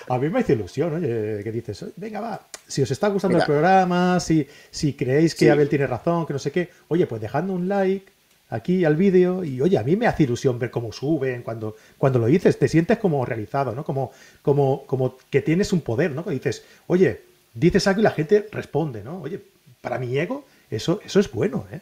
[0.09, 3.45] A mí me hace ilusión, oye, que dices, venga, va, si os está gustando el
[3.45, 7.53] programa, si, si creéis que Abel tiene razón, que no sé qué, oye, pues dejando
[7.53, 8.11] un like
[8.49, 12.19] aquí al vídeo y oye, a mí me hace ilusión ver cómo suben, cuando, cuando
[12.19, 13.83] lo dices, te sientes como realizado, ¿no?
[13.83, 16.23] Como, como, como que tienes un poder, ¿no?
[16.23, 17.21] Que dices, oye,
[17.53, 19.21] dices algo y la gente responde, ¿no?
[19.21, 19.41] Oye,
[19.81, 21.81] para mi ego, eso, eso es bueno, ¿eh?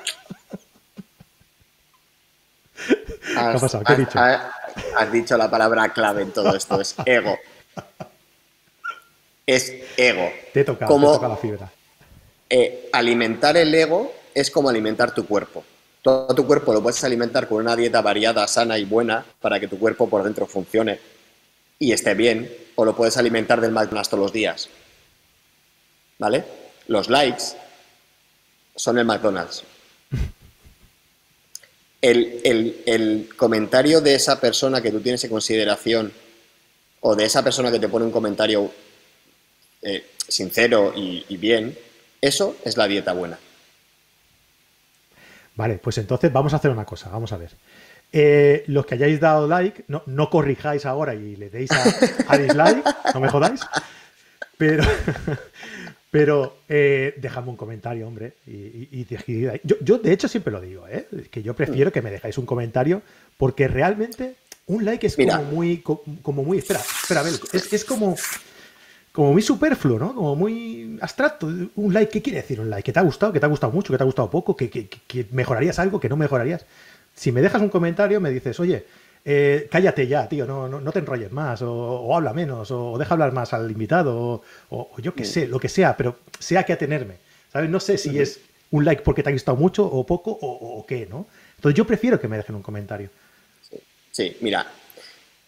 [3.35, 3.83] ¿Qué ha pasado?
[3.83, 4.19] ¿Qué has, dicho?
[4.97, 7.37] Has, dicho la palabra clave en todo esto, es ego.
[9.45, 10.31] Es ego.
[10.53, 11.71] Te toca, toca la fibra.
[12.49, 15.63] Eh, alimentar el ego es como alimentar tu cuerpo.
[16.01, 19.67] Todo tu cuerpo lo puedes alimentar con una dieta variada, sana y buena para que
[19.67, 20.99] tu cuerpo por dentro funcione
[21.79, 24.69] y esté bien, o lo puedes alimentar del McDonald's todos los días.
[26.19, 26.43] ¿Vale?
[26.87, 27.43] Los likes
[28.75, 29.63] son el McDonald's.
[32.11, 36.11] El, comentario de esa persona que tú tienes en consideración
[37.01, 38.71] o de esa persona que te pone un comentario
[39.81, 41.77] eh, sincero y bien,
[42.21, 43.37] eso es la dieta buena.
[45.55, 47.51] Vale, pues entonces vamos a hacer una cosa, vamos a ver.
[48.11, 51.69] Eh, los que hayáis dado like, no, no corrijáis ahora y le deis
[52.27, 53.61] a, dislike, no me jodáis,
[54.57, 54.83] pero,
[56.15, 59.05] pero eh, dejadme un comentario, hombre, y,
[59.65, 61.07] yo, yo, de hecho siempre lo digo, ¿eh?
[61.29, 63.01] que yo prefiero que me dejáis un comentario
[63.35, 64.35] porque realmente
[64.67, 65.83] un like es como muy,
[66.21, 68.15] como muy, espera, espera, a ver, es, es como
[69.11, 70.15] como muy superfluo, ¿no?
[70.15, 71.47] Como muy abstracto.
[71.47, 72.83] Un like, ¿qué quiere decir un like?
[72.83, 73.33] ¿Que te ha gustado?
[73.33, 73.91] ¿Que te ha gustado mucho?
[73.91, 74.55] ¿Que te ha gustado poco?
[74.55, 74.89] ¿Que,
[75.31, 75.99] mejorarías algo?
[75.99, 76.65] ¿Que no mejorarías?
[77.13, 78.85] Si me dejas un comentario, me dices, oye,
[79.25, 83.33] eh, cállate ya, tío, no, no, te enrolles más, o, habla menos, o, deja hablar
[83.33, 85.25] más al invitado, o, yo qué mm.
[85.25, 87.17] sé, lo que sea, pero sea que atenerme.
[87.51, 87.69] ¿Sabes?
[87.69, 88.39] No sé si es
[88.71, 91.27] un like porque te ha gustado mucho o poco, o, qué, ¿no?
[91.55, 93.09] Entonces yo prefiero que me dejen un comentario.
[94.11, 94.67] Sí, mira,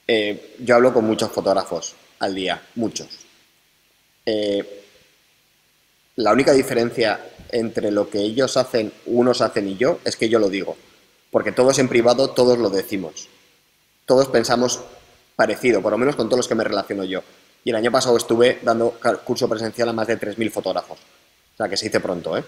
[0.08, 3.28] eh, yo hablo con muchos fotógrafos al día, muchos
[4.28, 4.84] eh,
[6.18, 10.38] la única diferencia entre lo que ellos hacen, unos hacen y yo, es que yo
[10.38, 10.76] lo digo.
[11.32, 13.30] Porque todos en privado, todos lo decimos.
[14.08, 14.80] Todos pensamos
[15.36, 17.22] parecido, por lo menos con todos los que me relaciono yo.
[17.64, 20.98] Y el año pasado estuve dando curso presencial a más de 3.000 fotógrafos.
[20.98, 22.44] O sea, que se dice pronto, ¿eh?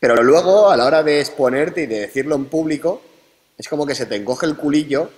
[0.00, 3.00] Pero luego, a la hora de exponerte y de decirlo en público,
[3.56, 5.10] es como que se te encoge el culillo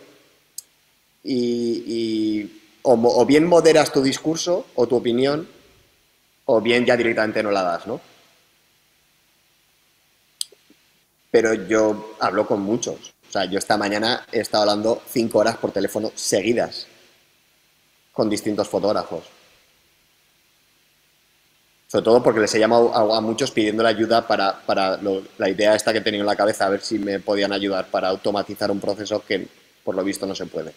[1.23, 5.49] y o, bien moderas tu discurso o tu opinión,
[6.47, 8.01] o bien ya directamente no la das, ¿no?
[11.31, 13.15] Pero yo hablo con muchos.
[13.31, 16.89] O sea, yo esta mañana he estado hablando cinco horas por teléfono seguidas
[18.11, 19.23] con distintos fotógrafos.
[21.87, 24.99] Sobre todo porque les he llamado a, muchos pidiendo la ayuda para,
[25.39, 27.87] la idea esta que he tenido en la cabeza, a ver si me podían ayudar
[27.87, 29.47] para automatizar un proceso que
[29.85, 30.73] por lo visto no se puede.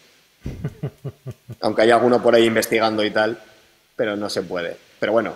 [1.62, 3.36] Aunque hay alguno por ahí investigando y tal,
[3.96, 4.78] pero no se puede.
[5.00, 5.36] Pero bueno,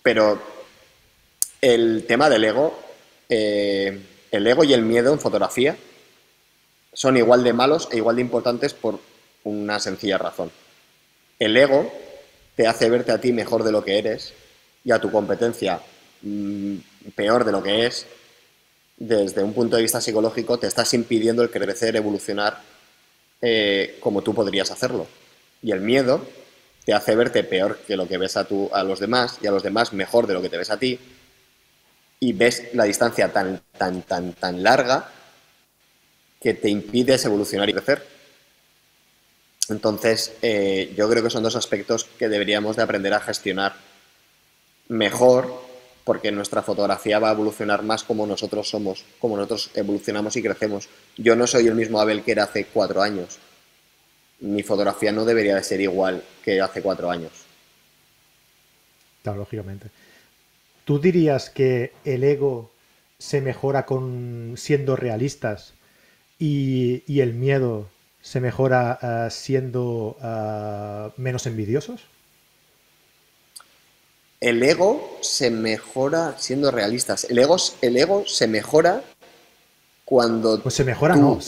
[0.00, 0.40] pero
[1.60, 2.78] el tema del ego,
[3.28, 5.76] eh, el ego y el miedo en fotografía
[6.92, 8.98] son igual de malos e igual de importantes por
[9.44, 10.50] una sencilla razón.
[11.38, 11.92] El ego
[12.56, 14.34] te hace verte a ti mejor de lo que eres
[14.84, 15.80] y a tu competencia
[16.22, 16.76] mm,
[17.14, 18.06] peor de lo que es.
[18.96, 22.60] Desde un punto de vista psicológico te estás impidiendo el crecer, evolucionar
[23.40, 25.06] eh, como tú podrías hacerlo.
[25.62, 26.24] Y el miedo
[26.84, 28.46] te hace verte peor que lo que ves a,
[28.84, 30.98] los demás y a los demás mejor de lo que te ves a ti.
[32.22, 35.10] Y ves la distancia tan, tan, tan, tan larga
[36.40, 38.06] que te impides evolucionar y crecer.
[39.68, 43.74] Entonces, eh, yo creo que son dos aspectos que deberíamos de aprender a gestionar
[44.86, 45.64] mejor
[46.04, 50.88] porque nuestra fotografía va a evolucionar más como nosotros somos, como nosotros evolucionamos y crecemos.
[51.16, 53.40] Yo no soy el mismo Abel que era hace cuatro años.
[54.38, 57.32] Mi fotografía no debería de ser igual que hace cuatro años.
[59.24, 59.90] Claro, lógicamente.
[60.84, 62.72] ¿Tú dirías que el ego
[63.18, 65.74] se mejora con siendo realistas
[66.38, 67.88] y, el miedo
[68.20, 72.02] se mejora eh, siendo eh, menos envidiosos?
[74.40, 77.24] El ego se mejora siendo realistas.
[77.30, 79.04] El ego, el ego se mejora
[80.04, 80.60] cuando.
[80.60, 81.38] Pues se mejora, no.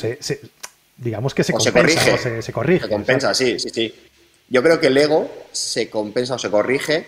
[0.96, 1.72] digamos que se compensa.
[1.72, 2.42] Se corrige.
[2.42, 2.84] Se, corrige.
[2.84, 3.94] Se compensa, sí, sí, sí.
[4.48, 7.06] Yo creo que el ego se compensa o se corrige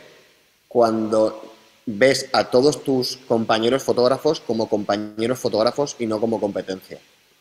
[0.67, 1.56] cuando
[1.87, 6.99] ves a todos tus compañeros fotógrafos como compañeros fotógrafos y no como competencia.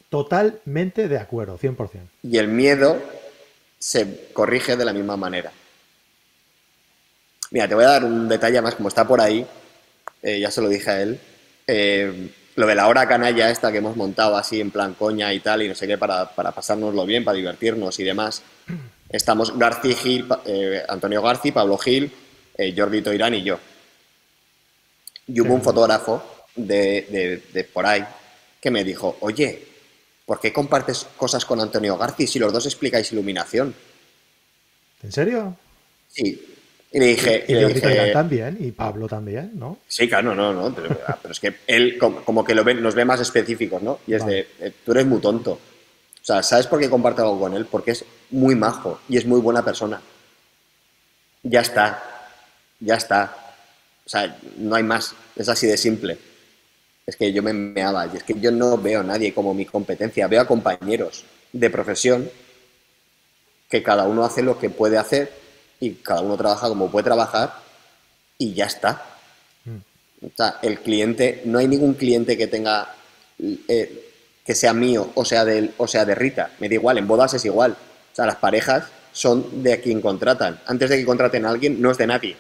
[0.10, 1.90] Totalmente de acuerdo, 100%.
[2.24, 3.02] Y el miedo
[3.80, 5.52] se corrige de la misma manera.
[7.52, 9.46] Mira, te voy a dar un detalle más, como está por ahí,
[10.22, 11.20] eh, ya se lo dije a él,
[11.68, 15.40] eh, lo de la hora canalla esta que hemos montado así en plan coña y
[15.40, 18.44] tal, y no sé qué, para, para pasárnoslo bien, para divertirnos y demás.
[19.10, 22.12] Estamos García Gil, eh, Antonio García, Pablo Gil,
[22.76, 23.60] Jordi Toirán y yo.
[25.28, 26.24] Y hubo un fotógrafo
[26.56, 28.06] de, de, por ahí
[28.62, 29.68] que me dijo, oye,
[30.26, 33.74] ¿por qué compartes cosas con Antonio García si los dos explicáis iluminación?
[35.04, 35.56] ¿En serio?
[36.08, 36.56] Sí.
[36.92, 37.46] Y le dije...
[37.48, 39.80] Y, le también, y Pablo también, ¿no?
[39.88, 40.98] Sí, claro, no, no, pero,
[41.30, 44.00] es que él como, que lo ve, nos ve más específicos, ¿no?
[44.08, 45.52] Y es de, eh, tú eres muy tonto.
[45.52, 47.66] O sea, ¿sabes por qué comparto algo con él?
[47.66, 50.02] Porque es muy majo y es muy buena persona.
[51.44, 52.02] Ya está,
[52.80, 53.45] ya está.
[54.06, 55.16] O sea, no hay más.
[55.36, 56.18] Es así de simple.
[57.06, 58.08] Es que yo me meaba.
[58.08, 60.28] Y es que yo no veo a nadie como mi competencia.
[60.28, 62.30] Veo a compañeros de profesión
[63.70, 65.32] que cada uno hace lo que puede hacer
[65.80, 67.56] y cada uno trabaja como puede trabajar
[68.38, 69.04] y ya está.
[69.66, 70.26] Mm.
[70.26, 72.96] O sea, el cliente, no hay ningún cliente que tenga,
[73.40, 74.12] eh,
[74.46, 76.52] que sea mío o sea, de, o sea de Rita.
[76.60, 77.72] Me da igual, en bodas es igual.
[77.72, 80.60] O sea, las parejas son de quien contratan.
[80.68, 82.38] Antes de que contraten a alguien, no es de nadie.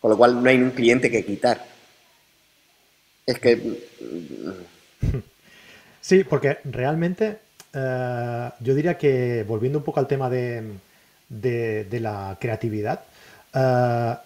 [0.00, 1.64] Con lo cual no hay un cliente que quitar.
[3.26, 3.88] Es que...
[6.02, 7.38] Sí, porque realmente
[7.72, 10.78] eh, yo diría que, volviendo un poco al tema de,
[11.90, 13.04] la creatividad,
[13.54, 14.16] eh,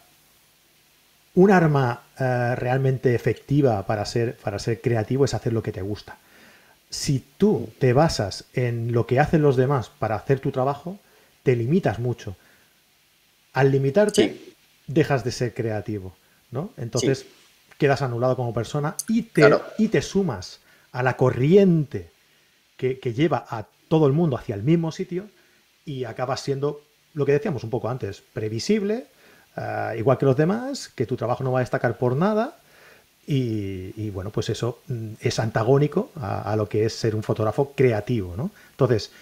[1.35, 5.83] un arma eh, realmente efectiva para ser, para ser creativo es hacer lo que te
[5.83, 6.17] gusta.
[6.89, 10.99] Si tú te basas en lo que hacen los demás para hacer tu trabajo,
[11.43, 12.37] te limitas mucho.
[13.53, 14.54] Al limitarte,
[14.87, 16.15] dejas de ser creativo,
[16.51, 16.71] ¿no?
[16.77, 17.27] Entonces
[17.79, 20.61] quedas anulado como persona y te, y te sumas
[20.93, 22.11] a la corriente
[22.77, 25.27] que, lleva a todo el mundo hacia el mismo sitio
[25.85, 26.83] y acabas siendo
[27.15, 29.07] lo que decíamos un poco antes, previsible,
[29.57, 32.59] eh, igual que los demás, que tu trabajo no va a destacar por nada.
[33.27, 38.35] Y, bueno, pues eso mm, es antagónico a, lo que es ser un fotógrafo creativo,
[38.37, 38.51] ¿no?
[38.73, 39.13] Entonces,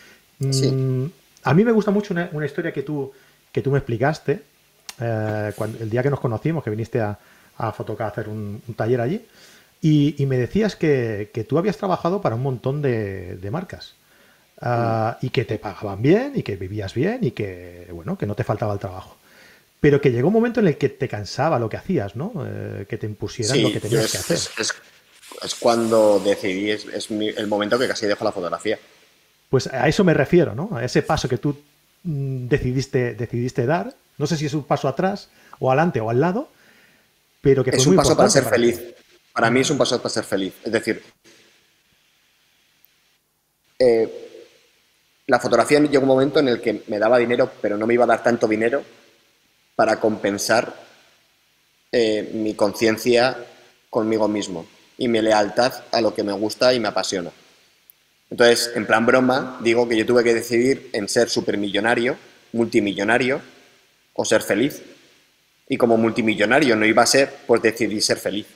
[0.40, 1.04] mm,
[1.44, 3.12] a mí me gusta mucho una, una, historia que tú,
[3.52, 4.42] que tú me explicaste,
[5.00, 7.18] eh, el día que nos conocimos, que viniste a,
[7.58, 9.24] a a hacer un, taller allí,
[9.80, 13.94] y, me decías que, tú habías trabajado para un montón de, marcas.
[14.64, 18.36] Ah, y que te pagaban bien y que vivías bien y que bueno que no
[18.36, 19.16] te faltaba el trabajo.
[19.80, 22.86] Pero que llegó un momento en el que te cansaba lo que hacías no eh,
[22.88, 24.38] que te impusieran lo que tenías que hacer.
[25.42, 28.78] es, cuando decidí es, el momento que casi dejo la fotografía.
[29.50, 31.56] Pues a eso me refiero no a ese paso que tú
[32.04, 33.92] mm, decidiste decidiste dar
[34.22, 36.48] no sé si es un paso atrás o adelante o al lado,
[37.40, 38.80] pero que es un paso para ser feliz.
[39.32, 40.54] Para mí es un paso para ser feliz.
[40.62, 41.02] Es decir,
[43.80, 44.46] eh,
[45.26, 48.04] la fotografía llegó un momento en el que me daba dinero, pero no me iba
[48.04, 48.84] a dar tanto dinero
[49.74, 50.72] para compensar
[51.90, 53.36] eh, mi conciencia
[53.90, 54.66] conmigo mismo
[54.98, 57.32] y mi lealtad a lo que me gusta y me apasiona.
[58.30, 62.16] Entonces, en plan broma, digo que yo tuve que decidir en ser supermillonario,
[62.52, 63.42] multimillonario,
[64.14, 64.82] o ser feliz.
[65.68, 68.46] Y como multimillonario no iba a ser, pues decidí ser feliz.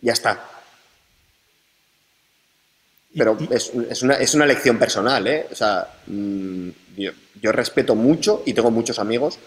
[0.00, 0.50] Ya está.
[3.16, 5.46] Pero es, es, una, es una elección personal, ¿eh?
[5.50, 9.38] O sea, mm, yo, respeto mucho y tengo muchos amigos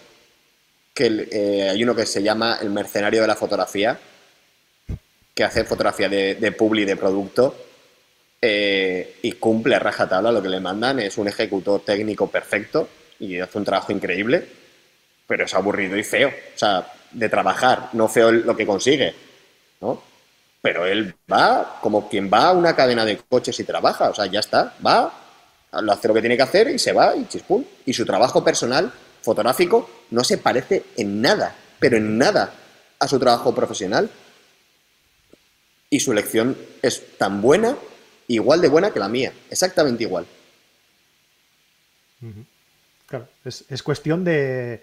[0.94, 3.98] que eh, hay uno que se llama el mercenario de la fotografía,
[5.34, 7.54] que hace fotografía de, de publi de producto
[8.40, 12.88] eh, y cumple rajatabla lo que le mandan, es un ejecutor técnico perfecto
[13.18, 14.46] y hace un trabajo increíble,
[15.26, 16.28] pero es aburrido y feo.
[16.28, 19.14] O sea, de trabajar, no feo lo que consigue,
[19.80, 20.02] ¿no?
[20.60, 24.26] Pero él va como quien va a una cadena de coches y trabaja, o sea,
[24.26, 25.12] ya está, va,
[25.72, 27.64] lo hace lo que tiene que hacer y se va y chispum.
[27.86, 28.92] Y su trabajo personal,
[29.22, 32.52] fotográfico, no se parece en nada, pero en nada
[32.98, 34.10] a su trabajo profesional.
[35.90, 37.76] Y su elección es tan buena,
[38.26, 40.26] igual de buena que la mía, exactamente igual.
[43.08, 44.82] Claro, es, cuestión de,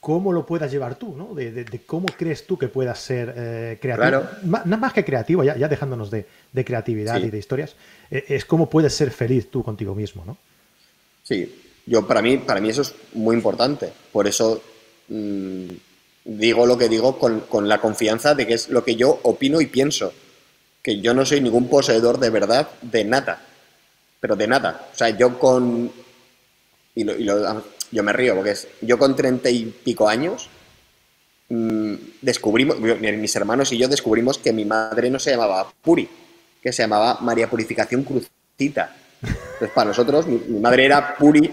[0.00, 1.32] cómo lo puedas llevar tú, ¿no?
[1.32, 4.24] De, cómo crees tú que puedas ser eh, creativo.
[4.42, 6.26] Nada más que creativo, ya, dejándonos de,
[6.64, 7.76] creatividad y de historias,
[8.10, 10.36] eh, es cómo puedes ser feliz tú contigo mismo, ¿no?
[11.22, 13.92] Sí, yo para mí, para mí eso es muy importante.
[14.10, 14.60] Por eso
[15.08, 15.68] mm,
[16.24, 19.60] digo lo que digo con, con la confianza de que es lo que yo opino
[19.60, 20.12] y pienso.
[20.82, 23.40] Que yo no soy ningún poseedor de verdad de nada.
[24.18, 24.88] Pero de nada.
[24.92, 26.03] O sea, yo con.
[26.94, 28.68] Y, yo me río, porque es.
[28.80, 30.48] Yo con treinta y pico años.
[31.48, 32.78] Mm, descubrimos.
[32.78, 36.08] Mis hermanos y yo descubrimos que mi madre no se llamaba Puri,
[36.62, 38.96] que se llamaba María Purificación Crucita.
[39.22, 41.50] Entonces, para nosotros, mi, mi madre era Puri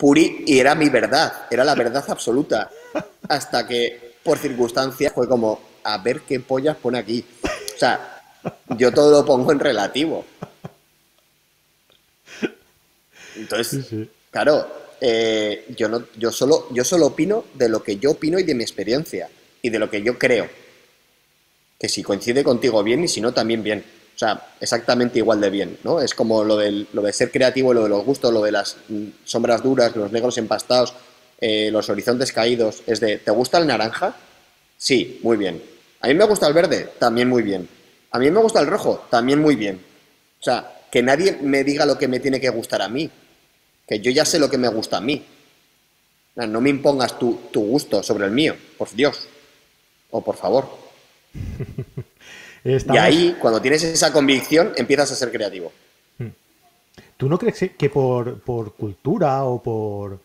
[0.00, 2.70] Puri y era mi verdad, era la verdad absoluta.
[3.28, 7.22] Hasta que, por circunstancias, fue como, a ver qué pollas pone aquí.
[7.44, 8.22] O sea,
[8.78, 10.24] yo todo lo pongo en relativo.
[13.36, 14.66] Entonces, claro,
[15.00, 18.54] eh, yo, no, yo, solo, yo solo opino de lo que yo opino y de
[18.54, 19.28] mi experiencia
[19.62, 20.48] y de lo que yo creo.
[21.78, 23.84] Que si coincide contigo bien y si no, también bien.
[24.14, 26.00] O sea, exactamente igual de bien, ¿no?
[26.00, 26.58] Es como lo,
[26.92, 30.12] lo de ser creativo, lo de los gustos, lo de las mm, sombras duras, los
[30.12, 30.92] negros empastados,
[31.40, 32.82] eh, los horizontes caídos.
[32.86, 34.14] Es de, ¿te gusta el naranja?
[34.76, 35.62] Sí, muy bien.
[36.00, 37.66] A mí me gusta el verde, también muy bien.
[38.10, 39.80] A mí me gusta el rojo, también muy bien.
[40.38, 43.08] O sea, que nadie me diga lo que me tiene que gustar a mí.
[43.90, 45.22] Que yo ya sé lo que me gusta a mí.
[46.36, 49.28] No me impongas tu, tu gusto sobre el mío, por Dios.
[50.10, 50.66] O por favor.
[52.64, 55.72] Y ahí, cuando tienes esa convicción, empiezas a ser creativo.
[56.18, 56.28] Hmm.
[57.16, 58.42] ¿Tú no crees que por,
[58.74, 60.20] cultura o por...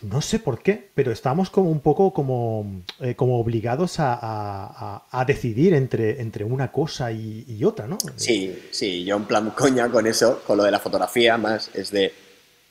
[0.00, 5.74] No sé por qué, pero estamos como un poco como, eh, como obligados a, decidir
[5.74, 7.98] entre, entre una cosa y, otra, ¿no?
[8.16, 11.90] Sí, sí, yo en plan coña con eso, con lo de la fotografía, más es
[11.90, 12.27] de...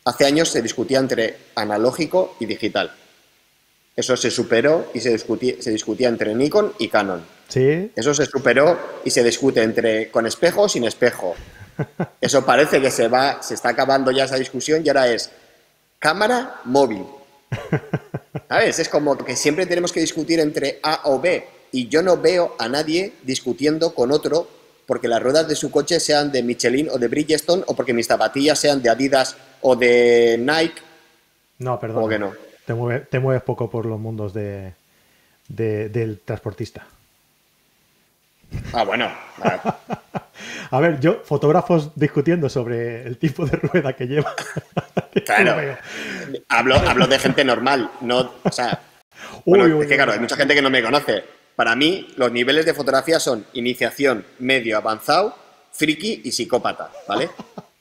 [0.07, 2.93] Hace años se discutía entre analógico y digital.
[3.93, 7.25] Eso se superó y se discutía, se discutía entre Nikon y Canon.
[7.49, 7.91] ¿Sí?
[7.93, 11.35] Eso se superó y se discute entre con espejo o sin espejo.
[12.21, 15.29] Eso parece que se va, se está acabando ya esa discusión y ahora es
[15.99, 17.03] cámara móvil.
[18.47, 18.79] ¿Sabes?
[18.79, 22.55] Es como que siempre tenemos que discutir entre A o B y yo no veo
[22.59, 24.47] a nadie discutiendo con otro
[24.85, 28.07] porque las ruedas de su coche sean de Michelin o de Bridgestone o porque mis
[28.07, 29.35] zapatillas sean de Adidas
[29.67, 30.81] o de Nike.
[31.59, 32.09] No, perdón.
[32.09, 32.33] que no?
[32.65, 34.73] Te, mueves poco por los mundos de,
[35.47, 36.85] del transportista.
[38.73, 39.11] Ah, bueno.
[40.71, 44.33] A ver, yo, fotógrafos discutiendo sobre el tipo de rueda que lleva.
[45.25, 45.77] claro.
[46.49, 48.33] hablo, hablo de gente normal, no.
[48.43, 48.81] O sea.
[49.45, 51.23] es que claro, hay mucha gente que no me conoce.
[51.55, 55.35] Para mí, los niveles de fotografía son iniciación, medio, avanzado,
[55.71, 57.29] friki y psicópata, ¿vale?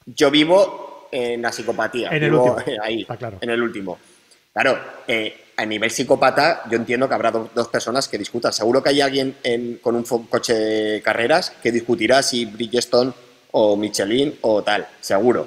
[0.07, 2.11] Yo vivo en la psicopatía.
[2.11, 2.57] En el último.
[2.83, 3.07] Ahí,
[3.41, 3.99] en el último.
[4.53, 8.53] Claro, eh, a nivel psicópata, yo entiendo que habrá dos personas que discutan.
[8.53, 9.37] Seguro que hay alguien
[9.83, 13.13] con un coche de carreras que discutirá si Bridgestone
[13.53, 15.47] o Michelin o tal, seguro.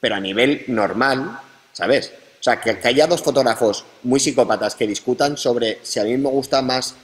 [0.00, 1.38] Pero a nivel normal,
[1.72, 2.12] ¿sabes?
[2.38, 6.30] O sea, que, haya dos fotógrafos muy psicópatas que discutan sobre si a mí me
[6.30, 6.94] gusta más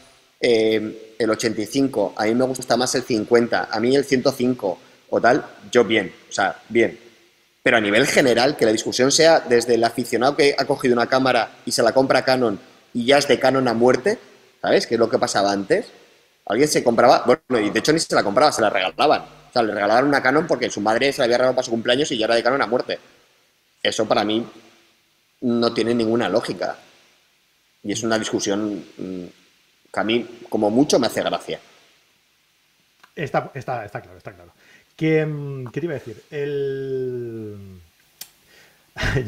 [0.41, 4.79] eh, el 85, a mí me gusta más el 50, a mí el 105
[5.11, 7.06] o tal, yo bien, o sea, bien
[7.67, 11.09] pero a nivel general, que la discusión sea desde el aficionado que ha cogido una
[11.09, 12.61] cámara y se la compra Canon
[12.95, 14.21] y ya es de Canon a muerte,
[14.63, 14.87] ¿sabes?
[14.87, 15.89] Que es lo que pasaba antes.
[16.45, 19.23] Alguien se compraba, bueno, y de hecho ni se la compraba, se la regalaban.
[19.23, 21.73] O sea, le regalaban una Canon porque su madre se la había regalado para su
[21.73, 23.01] cumpleaños y ya era de Canon a muerte.
[23.83, 24.47] Eso para mí
[25.41, 26.79] no tiene ninguna lógica.
[27.83, 29.25] Y es una discusión mm,
[29.93, 31.59] que a mí, como mucho, me hace gracia.
[33.17, 34.53] Está, está, está claro, está claro.
[34.99, 36.23] Mm, ¿Qué, te iba a decir?
[36.31, 37.57] El...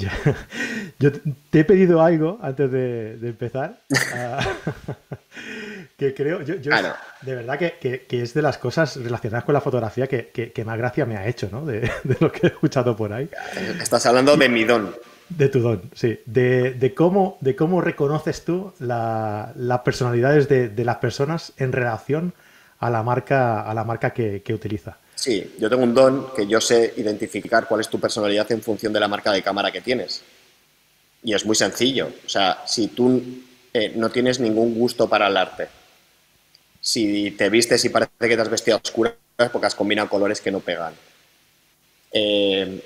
[0.99, 1.12] yo,
[1.51, 3.79] te he pedido algo antes de, empezar.
[4.14, 4.41] Ah,
[5.99, 10.62] que creo, yo, de verdad que, es de las cosas relacionadas con la fotografía que,
[10.64, 11.66] más gracia me ha hecho, ¿no?
[11.66, 13.29] De, lo que he escuchado por ahí.
[13.79, 14.95] Estás hablando de mi don.
[15.29, 16.19] De tu don, sí.
[16.25, 22.33] De, cómo, de cómo reconoces tú las personalidades de, las personas en relación
[22.79, 24.97] a la marca, a la marca que utiliza.
[25.19, 28.93] Sí, yo tengo un don que yo sé identificar cuál es tu personalidad en función
[28.93, 30.23] de la marca de cámara que tienes.
[31.25, 32.12] Y es muy sencillo.
[32.25, 33.21] O sea, si tú
[33.75, 35.66] eh, no tienes ningún gusto para el arte,
[36.81, 39.14] si te vistes y parece que te has vestido a oscuras
[39.51, 40.95] porque has combinado colores que no pegan.
[42.12, 42.81] Eh,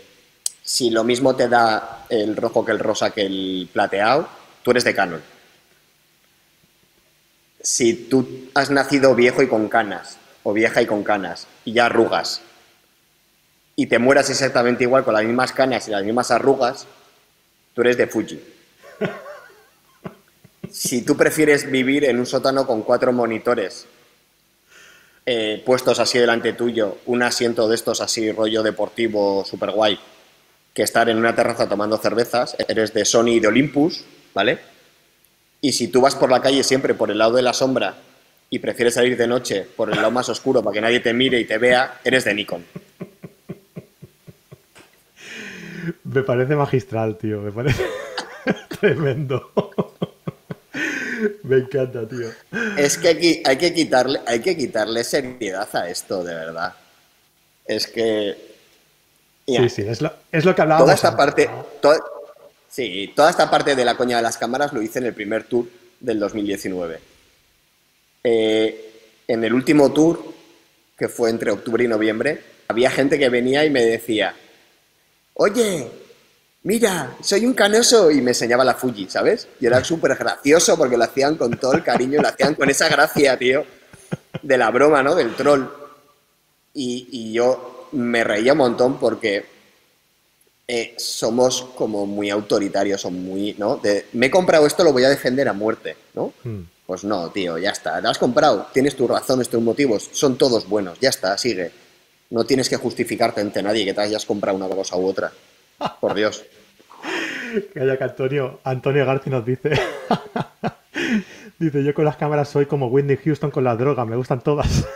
[0.62, 4.26] si lo mismo te da el rojo que el rosa que el plateado,
[4.62, 5.22] tú eres de Canon.
[7.60, 11.86] Si tú has nacido viejo y con canas, o vieja y con canas, y ya
[11.86, 12.42] arrugas,
[13.76, 16.86] y te mueras exactamente igual con las mismas canas y las mismas arrugas,
[17.74, 18.40] tú eres de Fuji.
[20.70, 23.86] si tú prefieres vivir en un sótano con cuatro monitores
[25.24, 29.98] eh, puestos así delante tuyo, un asiento de estos así, rollo deportivo, super guay,
[30.74, 34.58] que estar en una terraza tomando cervezas, eres de Sony y de Olympus, ¿vale?
[35.60, 37.94] Y si tú vas por la calle siempre por el lado de la sombra
[38.52, 41.40] y prefieres salir de noche por el lado más oscuro para que nadie te mire
[41.40, 42.62] y te vea, eres de Nikon.
[46.04, 47.40] Me parece magistral, tío.
[47.40, 47.82] Me parece
[48.78, 49.50] tremendo.
[51.44, 52.28] Me encanta, tío.
[52.76, 56.74] Es que aquí hay que quitarle, hay que quitarle seriedad a esto, de verdad.
[57.64, 58.36] Es que.
[59.46, 60.84] sí, sí, es lo, es lo que hablábamos.
[60.84, 61.48] Toda esta parte.
[62.68, 65.44] sí, toda esta parte de la coña de las cámaras lo hice en el primer
[65.44, 65.64] tour
[66.00, 67.11] del 2019.
[68.24, 70.22] Eh, en el último tour,
[70.96, 74.34] que fue entre octubre y noviembre, había gente que venía y me decía:
[75.34, 75.88] Oye,
[76.62, 79.48] mira, soy un canoso, y me enseñaba la Fuji, ¿sabes?
[79.60, 82.88] Y era súper gracioso porque lo hacían con todo el cariño, lo hacían con esa
[82.88, 83.64] gracia, tío,
[84.42, 85.14] de la broma, ¿no?
[85.14, 85.66] Del troll.
[86.74, 89.44] Y, yo me reía un montón porque
[90.66, 93.80] eh, somos como muy autoritarios, son muy, ¿no?
[94.12, 96.32] me he comprado esto, lo voy a defender a muerte, ¿no?
[96.42, 96.62] Hmm.
[96.92, 100.68] Pues no, tío, ya está, te has comprado, tienes tus razones, tus motivos, son todos
[100.68, 101.70] buenos, ya está, sigue.
[102.28, 105.32] No tienes que justificarte ante nadie que te hayas comprado una cosa u otra.
[106.02, 106.44] Por Dios.
[107.74, 109.70] Calla que Antonio, Antonio García nos dice.
[111.58, 114.68] dice, yo con las cámaras soy como Whitney Houston con las drogas, me gustan todas.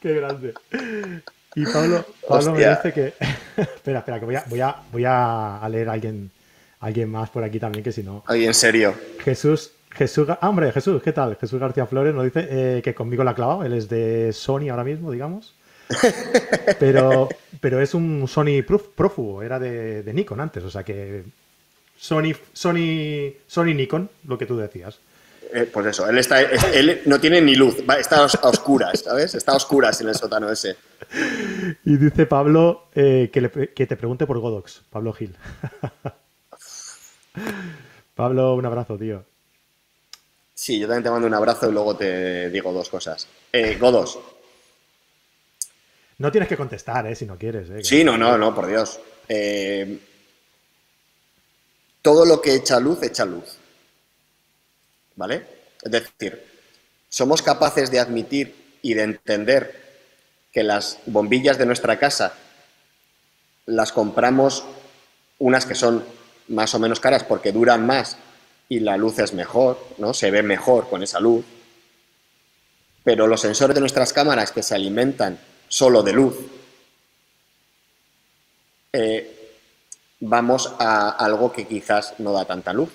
[0.00, 0.54] Qué grande.
[1.56, 3.14] Y Pablo, Pablo me dice que.
[3.56, 6.30] espera, espera, que voy a, voy a, voy a leer a alguien,
[6.84, 8.22] alguien más por aquí también, que si no.
[8.26, 8.94] Alguien serio.
[9.20, 11.36] Jesús, Jesús, ah, hombre, Jesús, ¿qué tal?
[11.36, 13.64] Jesús García Flores nos dice eh, que conmigo la ha clavado.
[13.64, 15.54] Él es de Sony ahora mismo, digamos.
[16.80, 17.28] Pero,
[17.60, 21.24] pero es un Sony prófugo, era de, Nikon antes, o sea que
[21.94, 24.98] Sony, Sony, Sony Nikon, lo que tú decías.
[25.52, 29.34] Eh, pues eso, él, está, él no tiene ni luz, está a oscuras, ¿sabes?
[29.34, 30.74] Está a oscuras en el sótano ese.
[31.84, 35.36] Y dice Pablo eh, que, que, te pregunte por Godox, Pablo Gil.
[38.14, 39.24] Pablo, un abrazo, tío.
[40.54, 43.26] Sí, yo también te mando un abrazo y luego te digo dos cosas.
[43.52, 44.18] Eh, Godos,
[46.18, 47.14] no tienes que contestar, ¿eh?
[47.14, 47.68] Si no quieres.
[47.70, 47.82] ¿eh?
[47.82, 49.00] Sí, no, no, no, por Dios.
[49.28, 49.98] Eh,
[52.00, 53.58] todo lo que echa luz, echa luz.
[55.16, 55.46] ¿Vale?
[55.82, 56.44] Es decir,
[57.08, 59.82] somos capaces de admitir y de entender
[60.52, 62.34] que las bombillas de nuestra casa
[63.66, 64.64] las compramos
[65.38, 66.04] unas que son
[66.48, 68.16] más o menos caras porque duran más
[68.68, 70.14] y la luz es mejor, ¿no?
[70.14, 71.44] Se ve mejor con esa luz.
[73.02, 75.38] Pero los sensores de nuestras cámaras que se alimentan
[75.68, 76.36] solo de luz,
[78.92, 79.50] eh,
[80.20, 82.90] vamos a algo que quizás no da tanta luz,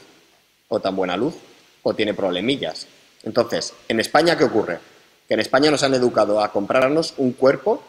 [0.68, 1.36] o tan buena luz,
[1.84, 2.88] o tiene problemillas.
[3.24, 4.80] Entonces, ¿en España qué ocurre?
[5.28, 7.84] Que en España nos han educado a comprarnos un cuerpo,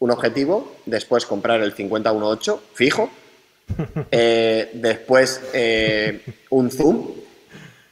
[0.00, 3.10] un objetivo, después comprar el 5018 fijo,
[4.10, 7.10] eh, después eh, un zoom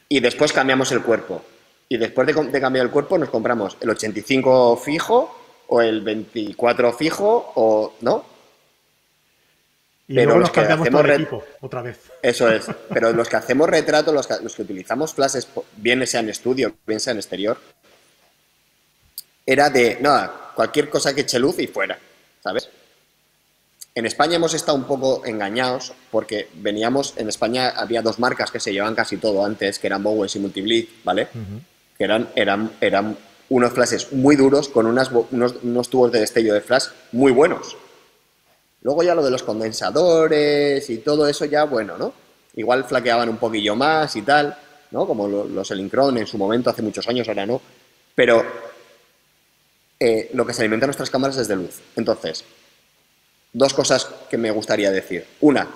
[0.09, 1.43] y después cambiamos el cuerpo.
[1.89, 6.93] Y después de, de cambiar el cuerpo nos compramos el 85 fijo o el 24
[6.93, 8.25] fijo o no.
[10.09, 11.99] Y pero los que hacemos equipo, otra vez.
[12.20, 12.66] Eso es.
[12.93, 16.75] Pero los que hacemos retrato, los que, los que utilizamos flashes, bien sea en estudio,
[16.87, 17.57] bien sea en exterior,
[19.47, 21.99] era de, nada, cualquier cosa que eche luz y fuera,
[22.43, 22.68] ¿sabes?
[23.95, 28.59] En España hemos estado un poco engañados porque veníamos, en España había dos marcas que
[28.59, 31.28] se llevaban casi todo antes, que eran Bowens y Multiblitz, ¿vale?
[31.99, 33.16] Que eran, eran, eran
[33.51, 37.76] unos flashes muy duros con unos, unos, tubos de destello de flash muy buenos.
[38.80, 42.14] Luego ya lo de los condensadores y todo eso ya, bueno, ¿no?
[42.57, 44.57] Igual flaqueaban un poquillo más y tal,
[44.90, 45.07] ¿no?
[45.07, 47.61] Como los Elincron en su momento, hace muchos años, ahora no.
[48.14, 48.43] Pero
[50.01, 51.78] eh, lo que se alimenta nuestras cámaras es de luz.
[51.95, 52.43] Entonces,
[53.53, 55.26] dos cosas que me gustaría decir.
[55.40, 55.68] Una,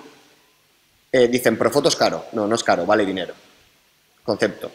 [1.11, 2.25] eh, dicen, Profoto es caro.
[2.33, 3.33] No, no es caro, vale dinero.
[4.23, 4.71] Concepto.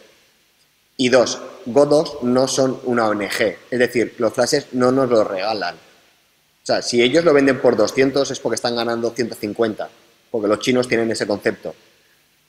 [0.97, 5.75] Y dos, Godos no son una ONG, es decir, los flashes no nos los regalan.
[5.75, 9.89] O sea, si ellos lo venden por 200 es porque están ganando 150,
[10.29, 11.75] porque los chinos tienen ese concepto.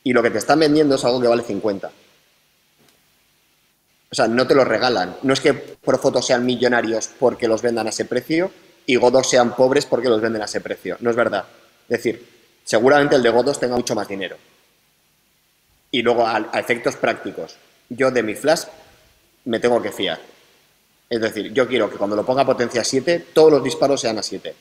[0.03, 1.91] Y lo que te están vendiendo es algo que vale 50.
[4.11, 5.17] O sea, no te lo regalan.
[5.23, 8.51] No es que Profotos sean millonarios porque los vendan a ese precio
[8.87, 10.97] y Godos sean pobres porque los venden a ese precio.
[11.01, 11.45] No es verdad.
[11.89, 12.27] Es decir,
[12.65, 14.37] seguramente el de Godos tenga mucho más dinero.
[15.91, 17.57] Y luego, a efectos prácticos,
[17.89, 18.65] yo de mi flash
[19.45, 20.19] me tengo que fiar.
[21.09, 24.19] Es decir, yo quiero que cuando lo ponga a potencia 7, todos los disparos sean
[24.19, 24.55] a 7.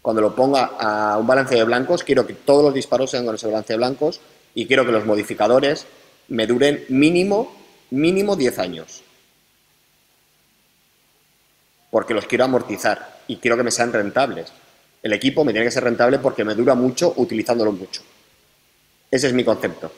[0.00, 3.34] cuando lo ponga a un balance de blancos, quiero que todos los disparos sean con
[3.34, 4.20] ese balance de blancos
[4.54, 5.86] y quiero que los modificadores
[6.28, 7.54] me duren mínimo,
[7.90, 9.02] mínimo 10 años.
[11.90, 14.52] Porque los quiero amortizar y quiero que me sean rentables.
[15.02, 18.02] El equipo me tiene que ser rentable porque me dura mucho utilizándolo mucho.
[19.10, 19.92] Ese es mi concepto.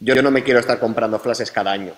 [0.00, 1.92] Yo, no me quiero estar comprando flashes cada año.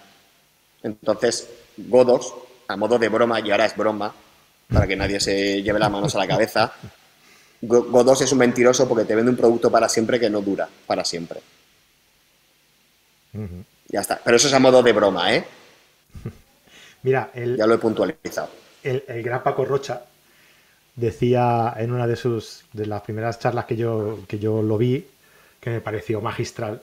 [0.83, 2.35] Entonces, Godos,
[2.69, 4.14] a modo de broma, y ahora es broma,
[4.73, 6.73] para que nadie se lleve las manos a la cabeza,
[7.61, 11.05] Godos es un mentiroso porque te vende un producto para siempre que no dura para
[11.05, 11.41] siempre.
[13.89, 14.21] Ya está.
[14.23, 15.45] Pero eso es a modo de broma, ¿eh?
[17.03, 18.51] Mira, ya lo he puntualizado.
[18.83, 20.03] El, gran Paco Rocha
[20.97, 25.07] decía en una de sus de las primeras charlas que yo, que yo lo vi,
[25.61, 26.82] que me pareció magistral,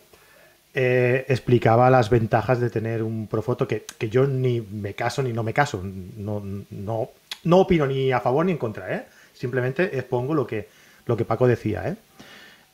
[0.76, 5.34] eh, explicaba las ventajas de tener un Profoto que, que yo ni me caso ni
[5.34, 5.84] no me caso.
[5.84, 6.42] No,
[6.72, 7.10] no,
[7.44, 9.06] no opino ni a favor ni en contra, ¿eh?
[9.34, 10.68] Simplemente expongo lo que,
[11.06, 11.96] lo que Paco decía, ¿eh?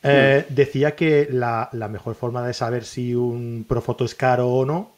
[0.02, 4.92] Eh, decía que la, mejor forma de saber si un Profoto es caro o no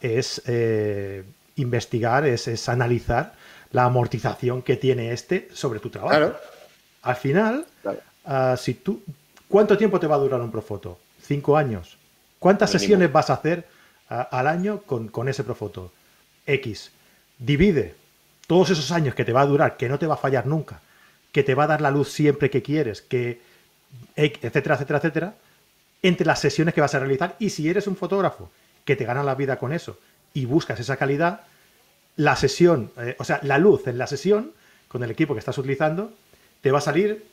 [0.00, 0.42] es
[1.56, 3.34] investigar, es, analizar
[3.72, 6.34] la amortización que tiene este sobre tu trabajo.
[7.02, 7.66] Al final,
[8.56, 9.02] si tú,
[9.48, 10.98] ¿cuánto tiempo te va a durar un Profoto?
[11.22, 11.96] Cinco años.
[12.38, 13.66] ¿Cuántas sesiones vas a hacer
[14.08, 15.92] al año con, con ese Profoto?
[16.46, 16.92] X.
[17.38, 17.94] Divide
[18.46, 20.80] todos esos años que te va a durar, que no te va a fallar nunca,
[21.32, 23.40] que te va a dar la luz siempre que quieres, que
[24.14, 25.34] etcétera, etcétera, etcétera,
[26.02, 27.34] entre las sesiones que vas a realizar.
[27.38, 28.50] Y si eres un fotógrafo
[28.84, 29.98] que te gana la vida con eso
[30.32, 31.40] y buscas esa calidad,
[32.16, 34.52] la sesión, eh, o sea, la luz en la sesión
[34.88, 36.12] con el equipo que estás utilizando,
[36.60, 37.24] te va a salir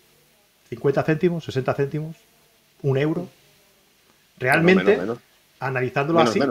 [0.70, 2.16] 50 céntimos, 60 céntimos,
[2.82, 3.28] un euro.
[4.38, 5.00] Realmente,
[5.60, 6.42] analizándolo así,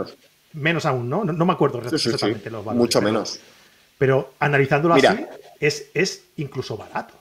[0.52, 0.86] menos.
[0.86, 1.24] aún, ¿no?
[1.24, 1.44] ¿no?
[1.44, 2.78] me acuerdo exactamente los valores.
[2.78, 3.40] Mucho menos.
[3.98, 5.26] Pero analizándolo así,
[5.60, 7.14] es, es incluso barato.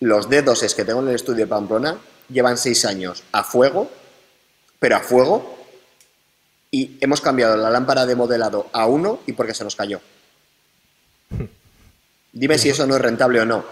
[0.00, 3.90] Los D2 que tengo en el estudio de Pamplona llevan seis años a fuego,
[4.78, 5.56] pero a fuego,
[6.70, 10.00] y hemos cambiado la lámpara de modelado a uno y porque se nos cayó.
[12.32, 13.64] Dime si eso no es rentable o no.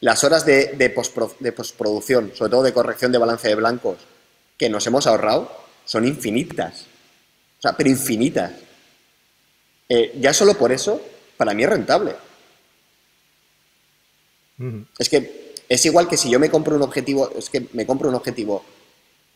[0.00, 3.98] Las horas de, de, postproducción, sobre todo de corrección de balance de blancos,
[4.58, 5.50] que nos hemos ahorrado,
[5.84, 6.86] son infinitas.
[7.58, 8.52] O sea, pero infinitas.
[9.88, 11.00] Eh, ya solo por eso
[11.36, 12.14] para mí es rentable.
[14.98, 18.08] Es que es igual que si yo me compro un objetivo, es que me compro
[18.08, 18.64] un objetivo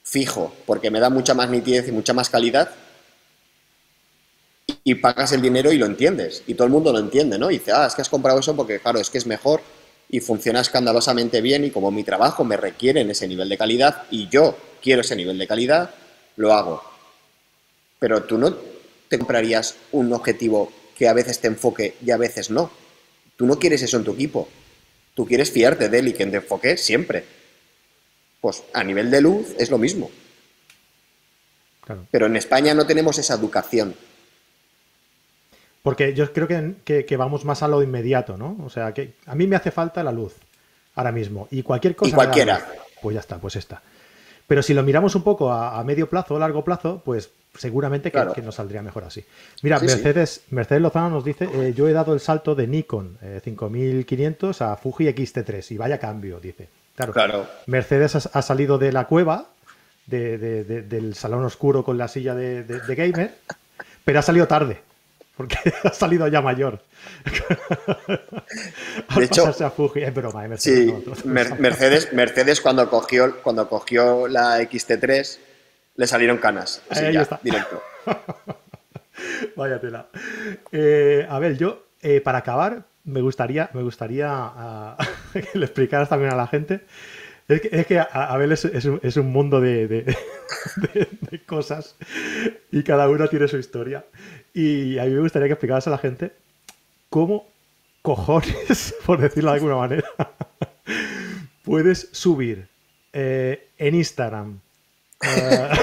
[0.02, 2.70] fijo, porque me da mucha más nitidez y mucha más calidad,
[4.86, 6.44] y pagas el dinero y lo entiendes.
[6.46, 7.50] Y todo el mundo lo entiende, ¿no?
[7.50, 9.60] Y dice, ah, es que has comprado eso porque, claro, es que es mejor
[10.08, 14.04] y funciona escandalosamente bien y como mi trabajo me requiere en ese nivel de calidad
[14.12, 15.90] y yo quiero ese nivel de calidad,
[16.36, 16.84] lo hago.
[17.98, 18.56] Pero tú no
[19.08, 22.70] te comprarías un objetivo que a veces te enfoque y a veces no.
[23.34, 24.48] Tú no quieres eso en tu equipo.
[25.16, 27.24] Tú quieres fiarte de él y que te enfoque siempre.
[28.40, 30.12] Pues a nivel de luz es lo mismo.
[32.12, 33.96] Pero en España no tenemos esa educación.
[35.86, 38.56] Porque yo creo que, vamos más a lo inmediato, ¿no?
[38.64, 40.34] O sea, que a mí me hace falta la luz
[40.96, 41.46] ahora mismo.
[41.52, 42.10] Y cualquier cosa.
[42.10, 42.60] Y cualquiera.
[43.00, 43.80] pues ya está, pues está.
[44.48, 48.10] Pero si lo miramos un poco a, a medio plazo o largo plazo, pues seguramente
[48.10, 49.24] que, nos saldría mejor así.
[49.62, 54.60] Mira, Mercedes, Mercedes Lozano nos dice, eh, yo he dado el salto de Nikon 5500
[54.60, 56.68] eh, a Fuji X-T3 y vaya cambio, dice.
[56.96, 59.50] Claro, Mercedes ha, salido de la cueva,
[60.08, 63.36] del salón oscuro con la silla de, gamer,
[64.04, 64.80] pero ha salido tarde
[65.36, 66.80] porque ha salido ya mayor.
[69.16, 69.54] de hecho,
[71.24, 75.38] Mercedes, Mercedes, cuando cogió cuando cogió la XT3
[75.96, 76.82] le salieron canas.
[76.88, 77.40] Así Ahí está.
[77.42, 77.82] directo.
[79.56, 80.08] Vaya tela.
[80.72, 84.96] Eh, a ver, yo, eh, para acabar, me gustaría, me gustaría ah,
[85.32, 86.82] que le explicaras también a la gente.
[87.48, 91.94] Es que, es que Abel es, es, un, mundo de, de, cosas
[92.72, 94.04] y cada uno tiene su historia.
[94.52, 96.32] Y a mí me gustaría que explicaras a la gente
[97.08, 97.46] cómo
[98.02, 100.08] cojones, por decirlo de alguna manera,
[101.64, 102.66] puedes subir
[103.12, 104.60] eh, en Instagram
[105.20, 105.78] Ah.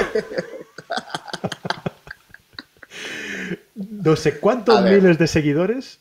[3.76, 6.00] no sé cuántos miles de seguidores,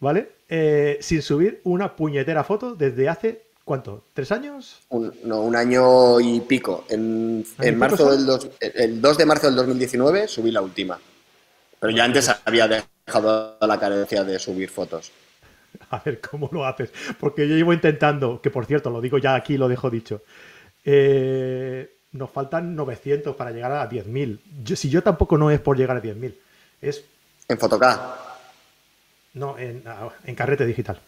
[0.00, 0.30] ¿vale?
[0.48, 4.06] Eh, sin subir una puñetera foto desde hace, ¿cuánto?
[4.14, 4.80] ¿Tres años?
[4.88, 6.86] Un, no, un año y pico.
[6.88, 7.44] En,
[7.76, 8.26] marzo del
[8.60, 10.98] el 2 de marzo del 2019 subí la última.
[11.78, 15.12] Pero ya antes había dejado la carencia de subir fotos.
[15.90, 16.90] A ver, ¿cómo lo haces?
[17.20, 20.22] Porque yo llevo intentando, que por cierto, lo digo ya aquí, lo dejo dicho.
[20.82, 24.76] Eh, nos faltan 900 para llegar a 10.000.
[24.76, 26.34] si yo tampoco no es por llegar a 10.000,
[26.80, 27.04] es...
[27.46, 28.00] En Photocad.
[29.34, 29.84] No, en,
[30.24, 30.98] en carrete digital.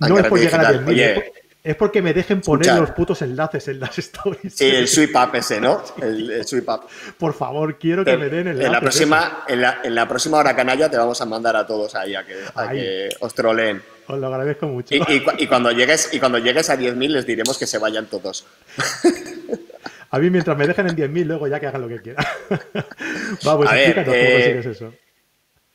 [0.00, 3.66] Ah, no es por llegar a 10.000, Es porque me dejen poner los putos enlaces
[3.66, 4.54] en las stories.
[4.54, 5.82] Sí, el sweep up ese, ¿no?
[6.00, 6.82] El, sweep up.
[7.18, 8.66] Por favor, quiero que me den enlaces.
[8.66, 12.14] En la, próxima, en la, próxima hora canalla te vamos a mandar a todos ahí
[12.14, 12.36] a que,
[12.70, 13.82] que os troleen.
[14.06, 14.94] Os lo agradezco mucho.
[14.94, 18.46] Y, cuando, llegues, y cuando llegues a 10.000 les diremos que se vayan todos.
[20.12, 22.24] A mí mientras me dejen en 10.000, luego ya que hagan lo que quieran.
[23.44, 24.94] Vamos, a ver, cómo eh, eso.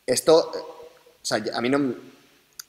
[0.05, 1.93] Esto, o sea, a mí no...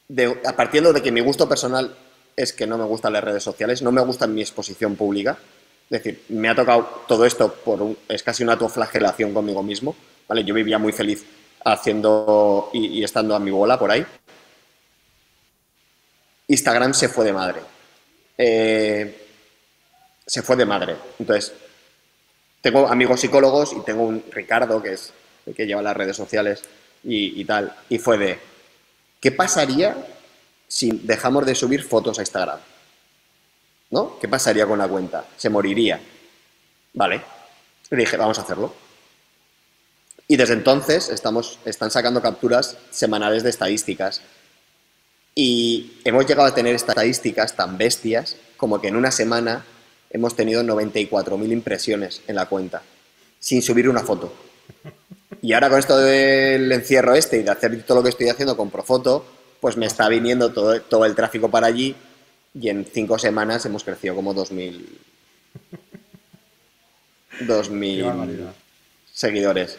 [0.09, 1.95] De, partiendo de que mi gusto personal
[2.37, 5.39] es que no me gustan las redes sociales, no me gusta mi exposición pública.
[5.91, 9.95] Es decir, me ha tocado todo esto por un, es casi una autoflagelación conmigo mismo.
[10.27, 10.45] ¿vale?
[10.45, 11.25] Yo vivía muy feliz
[11.65, 14.05] haciendo y, estando a mi bola por ahí.
[16.49, 17.61] Instagram se fue de madre.
[18.39, 19.27] Eh,
[20.27, 20.97] se fue de madre.
[21.19, 21.53] Entonces,
[22.61, 25.13] tengo amigos psicólogos y tengo un Ricardo, que es
[25.57, 26.63] que lleva las redes sociales
[27.05, 27.75] y tal.
[27.89, 28.39] Y fue de,
[29.21, 29.97] ¿qué pasaría
[30.73, 32.59] si dejamos de subir fotos a Instagram?
[33.91, 34.19] ¿No?
[34.19, 35.27] ¿Qué pasaría con la cuenta?
[35.37, 36.01] Se moriría.
[36.95, 37.21] Vale.
[37.91, 38.73] Le dije, vamos a hacerlo.
[40.27, 44.23] Y desde entonces estamos, están sacando capturas semanales de estadísticas.
[45.35, 49.67] Y hemos llegado a tener estadísticas tan bestias como que en una semana
[50.09, 52.81] hemos tenido 94.000 impresiones en la cuenta,
[53.39, 54.33] sin subir una foto.
[55.43, 58.57] Y ahora con esto del encierro este y de hacer todo lo que estoy haciendo
[58.57, 61.95] con Profoto, pues me está viniendo todo, todo el tráfico para allí
[62.53, 64.75] y en cinco semanas hemos crecido como 2.000
[67.47, 68.53] 2.000
[69.13, 69.79] seguidores.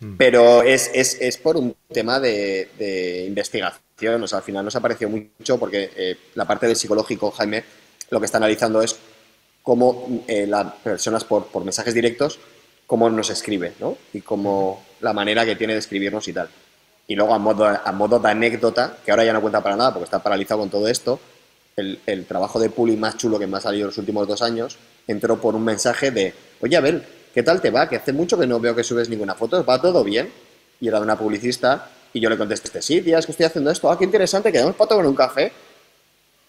[0.00, 0.16] Mm.
[0.16, 0.88] Pero es,
[1.42, 4.22] por un tema de, investigación.
[4.22, 7.64] O sea, al final nos ha parecido mucho porque eh, la parte del psicológico, Jaime,
[8.08, 8.96] lo que está analizando es
[9.62, 12.38] cómo eh, las personas por, por, mensajes directos,
[12.86, 13.98] cómo nos escribe, ¿no?
[14.14, 16.48] Y cómo la manera que tiene de escribirnos y tal.
[17.08, 19.92] Y luego, a modo, a modo de anécdota, que ahora ya no cuenta para nada
[19.92, 21.18] porque está paralizado con todo esto,
[22.06, 25.40] el, trabajo de Puli más chulo que me ha salido los últimos dos años entró
[25.40, 27.02] por un mensaje de, oye Abel,
[27.32, 27.88] ¿qué tal te va?
[27.88, 30.30] Que hace mucho que no veo que subes ninguna foto, ¿va todo bien?
[30.80, 33.70] Y era de una publicista y yo le contesté, sí, tía, es que estoy haciendo
[33.70, 35.52] esto, ah, qué interesante, quedamos para tomar un café.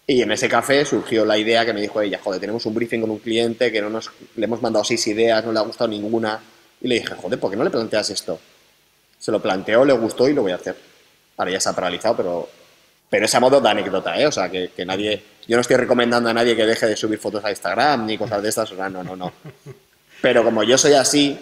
[0.07, 3.01] Y en ese café surgió la idea que me dijo ella, joder, tenemos un briefing
[3.01, 5.87] con un cliente que no nos, le hemos mandado seis ideas, no le ha gustado
[5.87, 6.39] ninguna.
[6.81, 8.39] Y le dije, joder, ¿por qué no le planteas esto?
[9.19, 10.75] Se lo planteó, le gustó y lo voy a hacer.
[11.37, 12.49] Ahora ya se ha paralizado, pero,
[13.09, 14.25] pero es a modo de anécdota, ¿eh?
[14.25, 15.21] O sea, que, nadie.
[15.47, 18.41] Yo no estoy recomendando a nadie que deje de subir fotos a Instagram ni cosas
[18.41, 19.33] de estas, o sea, no, no, no.
[20.21, 21.37] Pero como yo soy así,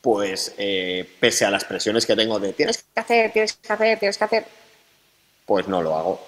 [0.00, 3.98] pues eh, pese a las presiones que tengo de tienes que hacer, tienes que hacer,
[3.98, 4.46] tienes que hacer,
[5.44, 6.26] pues no lo hago.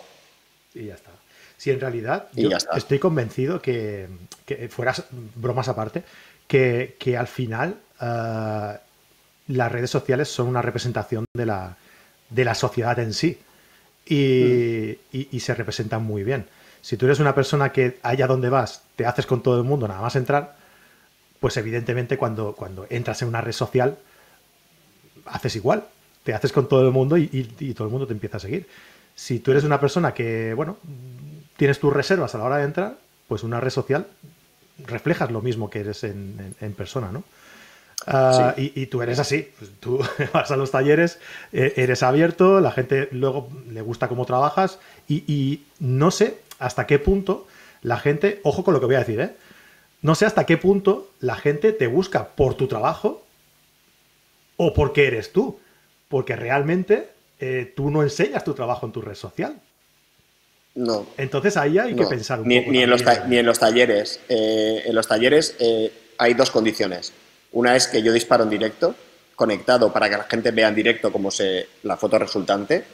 [0.74, 1.10] Y ya está.
[1.56, 4.08] Si en realidad yo estoy convencido que,
[4.44, 6.04] que, fueras bromas aparte,
[6.46, 8.76] que, que al final uh,
[9.48, 11.76] las redes sociales son una representación de la,
[12.30, 13.38] de la sociedad en sí
[14.04, 16.46] y, se representan muy bien.
[16.80, 19.88] Si tú eres una persona que allá donde vas te haces con todo el mundo
[19.88, 20.56] nada más entrar,
[21.40, 23.98] pues evidentemente cuando, cuando entras en una red social
[25.26, 25.84] haces igual,
[26.22, 27.28] te haces con todo el mundo y,
[27.76, 28.68] todo el mundo te empieza a seguir.
[29.14, 30.76] Si tú eres una persona que, bueno,
[31.56, 34.06] tienes tus reservas a la hora de entrar, pues una red social
[34.86, 37.24] reflejas lo mismo que eres en, en persona, ¿no?
[38.04, 39.98] Ah, y, tú eres así, pues tú
[40.32, 41.18] vas a los talleres,
[41.52, 44.78] eh, eres abierto, la gente luego le gusta cómo trabajas
[45.08, 47.46] y, no sé hasta qué punto
[47.82, 49.32] la gente, ojo con lo que voy a decir, ¿eh?
[50.02, 53.24] no sé hasta qué punto la gente te busca por tu trabajo
[54.56, 55.58] o porque eres tú,
[56.08, 57.08] porque realmente
[57.40, 59.58] eh, tú no enseñas tu trabajo en tu red social.
[60.74, 61.06] No.
[61.16, 62.72] Entonces ahí hay que pensar un ni, poco.
[62.72, 64.20] Ni en, los ni en los talleres.
[64.28, 65.56] en los talleres
[66.18, 67.12] hay dos condiciones
[67.52, 68.94] una es que yo disparo en directo,
[69.34, 72.84] conectado para que la gente vea en directo cómo se la foto resultante.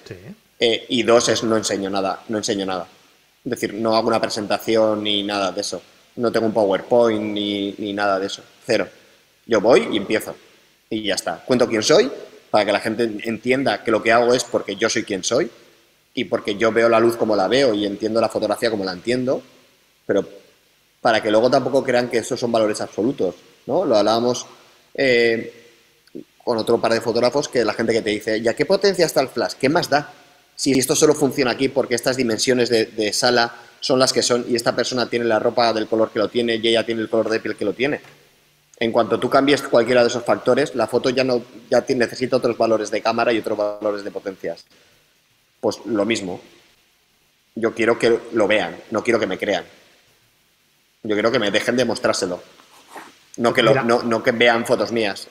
[0.58, 2.86] Eh, y dos es no enseño nada, no enseño nada.
[3.44, 5.82] Es decir, no hago una presentación ni nada de eso.
[6.16, 8.42] No tengo un PowerPoint ni, ni nada de eso.
[8.64, 8.88] Cero.
[9.46, 10.36] Yo voy y empiezo.
[10.90, 11.42] Y ya está.
[11.44, 12.10] Cuento quién soy
[12.50, 15.50] para que la gente entienda que lo que hago es porque yo soy quien soy
[16.14, 18.92] y porque yo veo la luz como la veo y entiendo la fotografía como la
[18.92, 19.42] entiendo,
[20.06, 20.28] pero
[21.00, 23.34] para que luego tampoco crean que esos son valores absolutos.
[23.66, 23.84] ¿No?
[23.84, 24.46] Lo hablábamos
[24.94, 25.62] eh,
[26.44, 29.20] con otro par de fotógrafos que la gente que te dice, ¿ya qué potencia está
[29.20, 29.54] el flash?
[29.60, 30.12] ¿Qué más da?
[30.54, 34.54] Si esto solo funciona aquí porque estas dimensiones de, sala son las que son y
[34.54, 37.28] esta persona tiene la ropa del color que lo tiene y ella tiene el color
[37.30, 38.00] de piel que lo tiene.
[38.78, 42.56] En cuanto tú cambies cualquiera de esos factores, la foto ya no ya necesita otros
[42.58, 44.64] valores de cámara y otros valores de potencias.
[45.60, 46.40] Pues lo mismo.
[47.54, 49.64] Yo quiero que lo vean, no quiero que me crean.
[51.02, 52.42] Yo quiero que me dejen de mostrárselo.
[53.36, 55.28] No que, no, que vean fotos mías.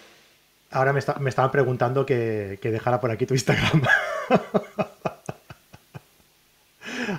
[0.72, 3.84] Ahora me, estaban preguntando que, dejara por aquí tu Instagram.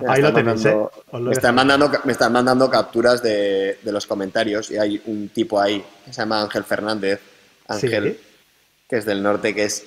[0.07, 0.75] Ahí lo tenéis, ¿eh?
[1.13, 5.83] Me están, mandando, me están mandando capturas de, los comentarios y hay un tipo ahí
[6.05, 7.19] que se llama Ángel Fernández.
[7.67, 8.19] Ángel,
[8.89, 9.85] que es del norte, que es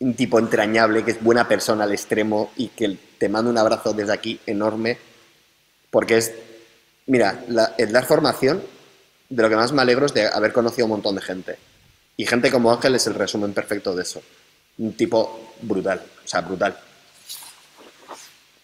[0.00, 3.92] un tipo entrañable, que es buena persona al extremo y que te mando un abrazo
[3.92, 4.98] desde aquí enorme,
[5.90, 6.34] porque es,
[7.06, 7.44] mira,
[7.78, 8.62] el dar formación,
[9.28, 11.56] de lo que más me alegro es de haber conocido un montón de gente.
[12.16, 14.22] Y gente como Ángel es el resumen perfecto de eso.
[14.78, 16.78] Un tipo brutal, o sea, brutal.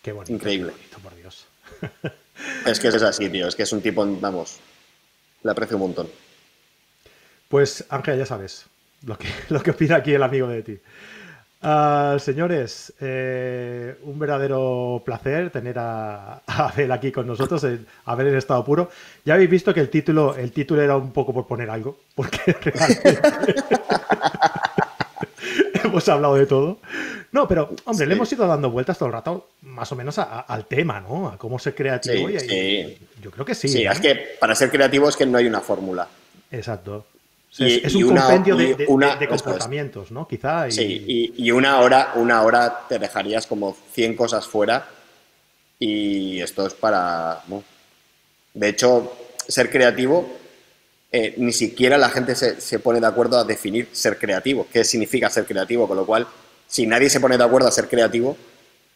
[0.03, 0.33] Qué bonito.
[0.33, 0.73] Increíble.
[1.03, 1.47] por Dios.
[2.67, 3.49] es que es así, tío.
[3.49, 4.59] Es que es un tipo, vamos,
[5.43, 6.09] le aprecio un montón.
[7.49, 8.67] Pues, Ángel, ya sabes
[9.07, 10.79] lo que, lo que opina aquí el amigo de ti.
[11.63, 17.67] Ah, señores, eh, un verdadero placer tener a, Abel aquí con nosotros,
[18.07, 18.91] Abel en estado puro.
[19.27, 22.39] Ya habéis visto que el título, el título era un poco por poner algo, porque
[22.63, 23.21] realmente
[25.85, 26.79] hemos hablado de todo.
[27.33, 30.65] No, pero, hombre, le hemos ido dando vueltas todo el rato, más o menos al
[30.65, 31.29] tema, ¿no?
[31.29, 32.29] A cómo ser creativo.
[32.39, 33.69] Sí, yo creo que sí.
[33.69, 36.09] Sí, es que para ser creativo es que no hay una fórmula.
[36.51, 37.05] Exacto
[37.59, 40.27] es, un compendio de, comportamientos, ¿no?
[40.27, 40.69] Quizá.
[40.69, 40.73] Y...
[40.73, 44.87] Sí, y, una, hora, una hora te dejarías como 100 cosas fuera
[45.79, 47.43] y esto es para...
[48.55, 49.17] De hecho,
[49.49, 50.29] ser creativo,
[51.11, 55.29] eh, ni siquiera la gente se, pone de acuerdo a definir ser creativo, qué significa
[55.31, 56.27] ser creativo, con lo cual,
[56.67, 58.37] si nadie se pone de acuerdo a ser creativo,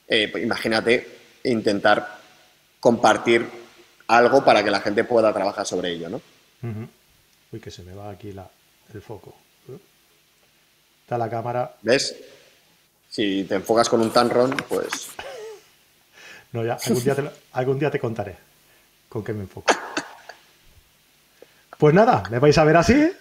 [0.06, 1.08] eh, pues imagínate
[1.44, 2.18] intentar
[2.78, 3.46] compartir
[4.06, 6.20] algo para que la gente pueda trabajar sobre ello, ¿no?
[7.54, 8.50] Uy, que se me va aquí la,
[8.92, 9.32] el foco.
[11.02, 11.76] Está la cámara.
[11.82, 12.16] ¿Ves?
[13.08, 15.10] Si te enfocas con un Tanron, pues.
[16.50, 18.36] No, ya, algún día, te, algún día te contaré
[19.08, 19.74] con qué me enfoco.
[21.78, 22.94] Pues nada, me vais a ver así.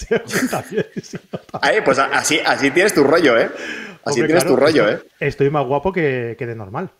[1.60, 3.50] Ahí, pues así, así tienes tu rollo, ¿eh?
[4.04, 5.02] Así tienes tu rollo, ¿eh?
[5.18, 6.90] Estoy más guapo que, que de normal.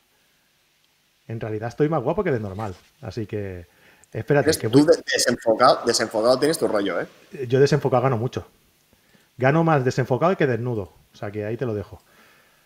[1.29, 2.75] En realidad estoy más guapo que de normal.
[3.01, 3.67] Así que.
[4.13, 4.51] Espérate.
[4.59, 7.07] que tú desenfocado, desenfocado tienes tu rollo, ¿eh?
[7.47, 8.47] Yo desenfocado gano mucho.
[9.37, 10.93] Gano más desenfocado que desnudo.
[11.13, 12.03] O sea que ahí te lo dejo.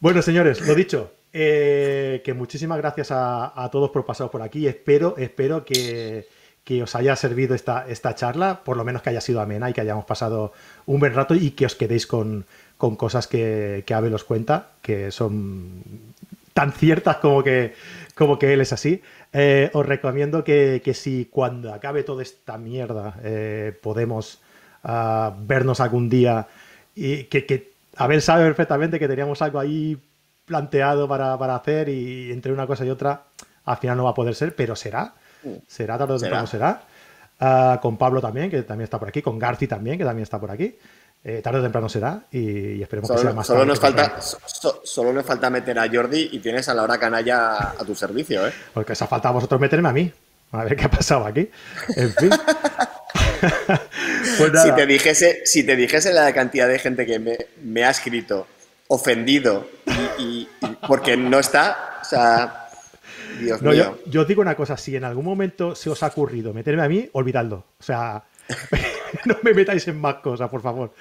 [0.00, 1.12] bueno, señores, lo dicho.
[1.32, 4.66] Eh, que muchísimas gracias a, todos por pasar por aquí.
[4.66, 6.26] Espero, espero que,
[6.82, 9.80] os haya servido esta, esta charla, por lo menos que haya sido amena y que
[9.80, 10.52] hayamos pasado
[10.86, 12.44] un buen rato y que os quedéis con,
[12.76, 15.82] cosas que, que Abel os cuenta, que son
[16.58, 17.74] tan ciertas como que,
[18.18, 19.00] como que él es así.
[19.32, 24.40] Eh, os recomiendo que, si cuando acabe toda esta mierda eh, podemos
[24.82, 26.48] ah, vernos algún día
[26.96, 29.96] y que, que Abel sabe perfectamente que teníamos algo ahí
[30.44, 33.22] planteado para, hacer y entre una cosa y otra
[33.64, 35.14] al final no va a poder ser, pero será.
[35.68, 36.82] Será tarde o temprano será.
[37.38, 40.40] Ah, con Pablo también, que también está por aquí, con Garci también, que también está
[40.40, 40.76] por aquí.
[41.24, 44.18] Eh, tarde o temprano será y, esperemos que sea más solo Nos falta,
[44.84, 48.46] solo nos falta meter a Jordi y tienes a la hora canalla a tu servicio,
[48.46, 48.52] ¿eh?
[48.72, 50.12] Porque os ha faltado a vosotros meterme a mí.
[50.52, 51.50] A ver qué ha pasado aquí.
[51.96, 52.30] En fin.
[54.38, 57.20] Pues si, te dijese, si te dijese la cantidad de gente que
[57.62, 58.48] me, ha escrito
[58.88, 59.68] ofendido
[60.18, 60.48] y,
[60.88, 62.68] porque no está, o sea,
[63.40, 63.72] Dios mío.
[63.72, 66.82] Yo, yo, os digo una cosa, si en algún momento se os ha ocurrido meterme
[66.82, 67.64] a mí, olvidadlo.
[67.78, 68.24] O sea,
[69.24, 70.92] no me metáis en más cosas, por favor.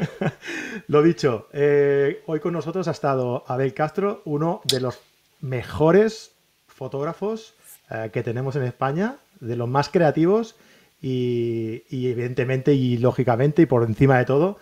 [0.88, 4.98] Lo dicho, eh, hoy con nosotros ha estado Abel Castro, uno de los
[5.40, 6.32] mejores
[6.66, 7.54] fotógrafos
[7.90, 10.56] eh, que tenemos en España, de los más creativos
[11.00, 14.58] y, evidentemente y lógicamente y por encima de todo,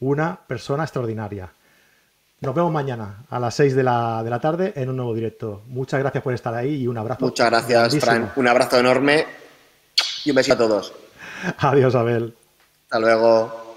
[0.00, 1.50] una persona extraordinaria.
[2.40, 5.62] Nos vemos mañana a las 6 de la, de la tarde en un nuevo directo.
[5.66, 7.24] Muchas gracias por estar ahí y un abrazo.
[7.24, 8.32] Muchas gracias, Fran.
[8.36, 9.26] Un abrazo enorme
[10.24, 10.92] y un besito a todos.
[11.58, 12.34] Adiós, Abel.
[12.84, 13.67] Hasta luego.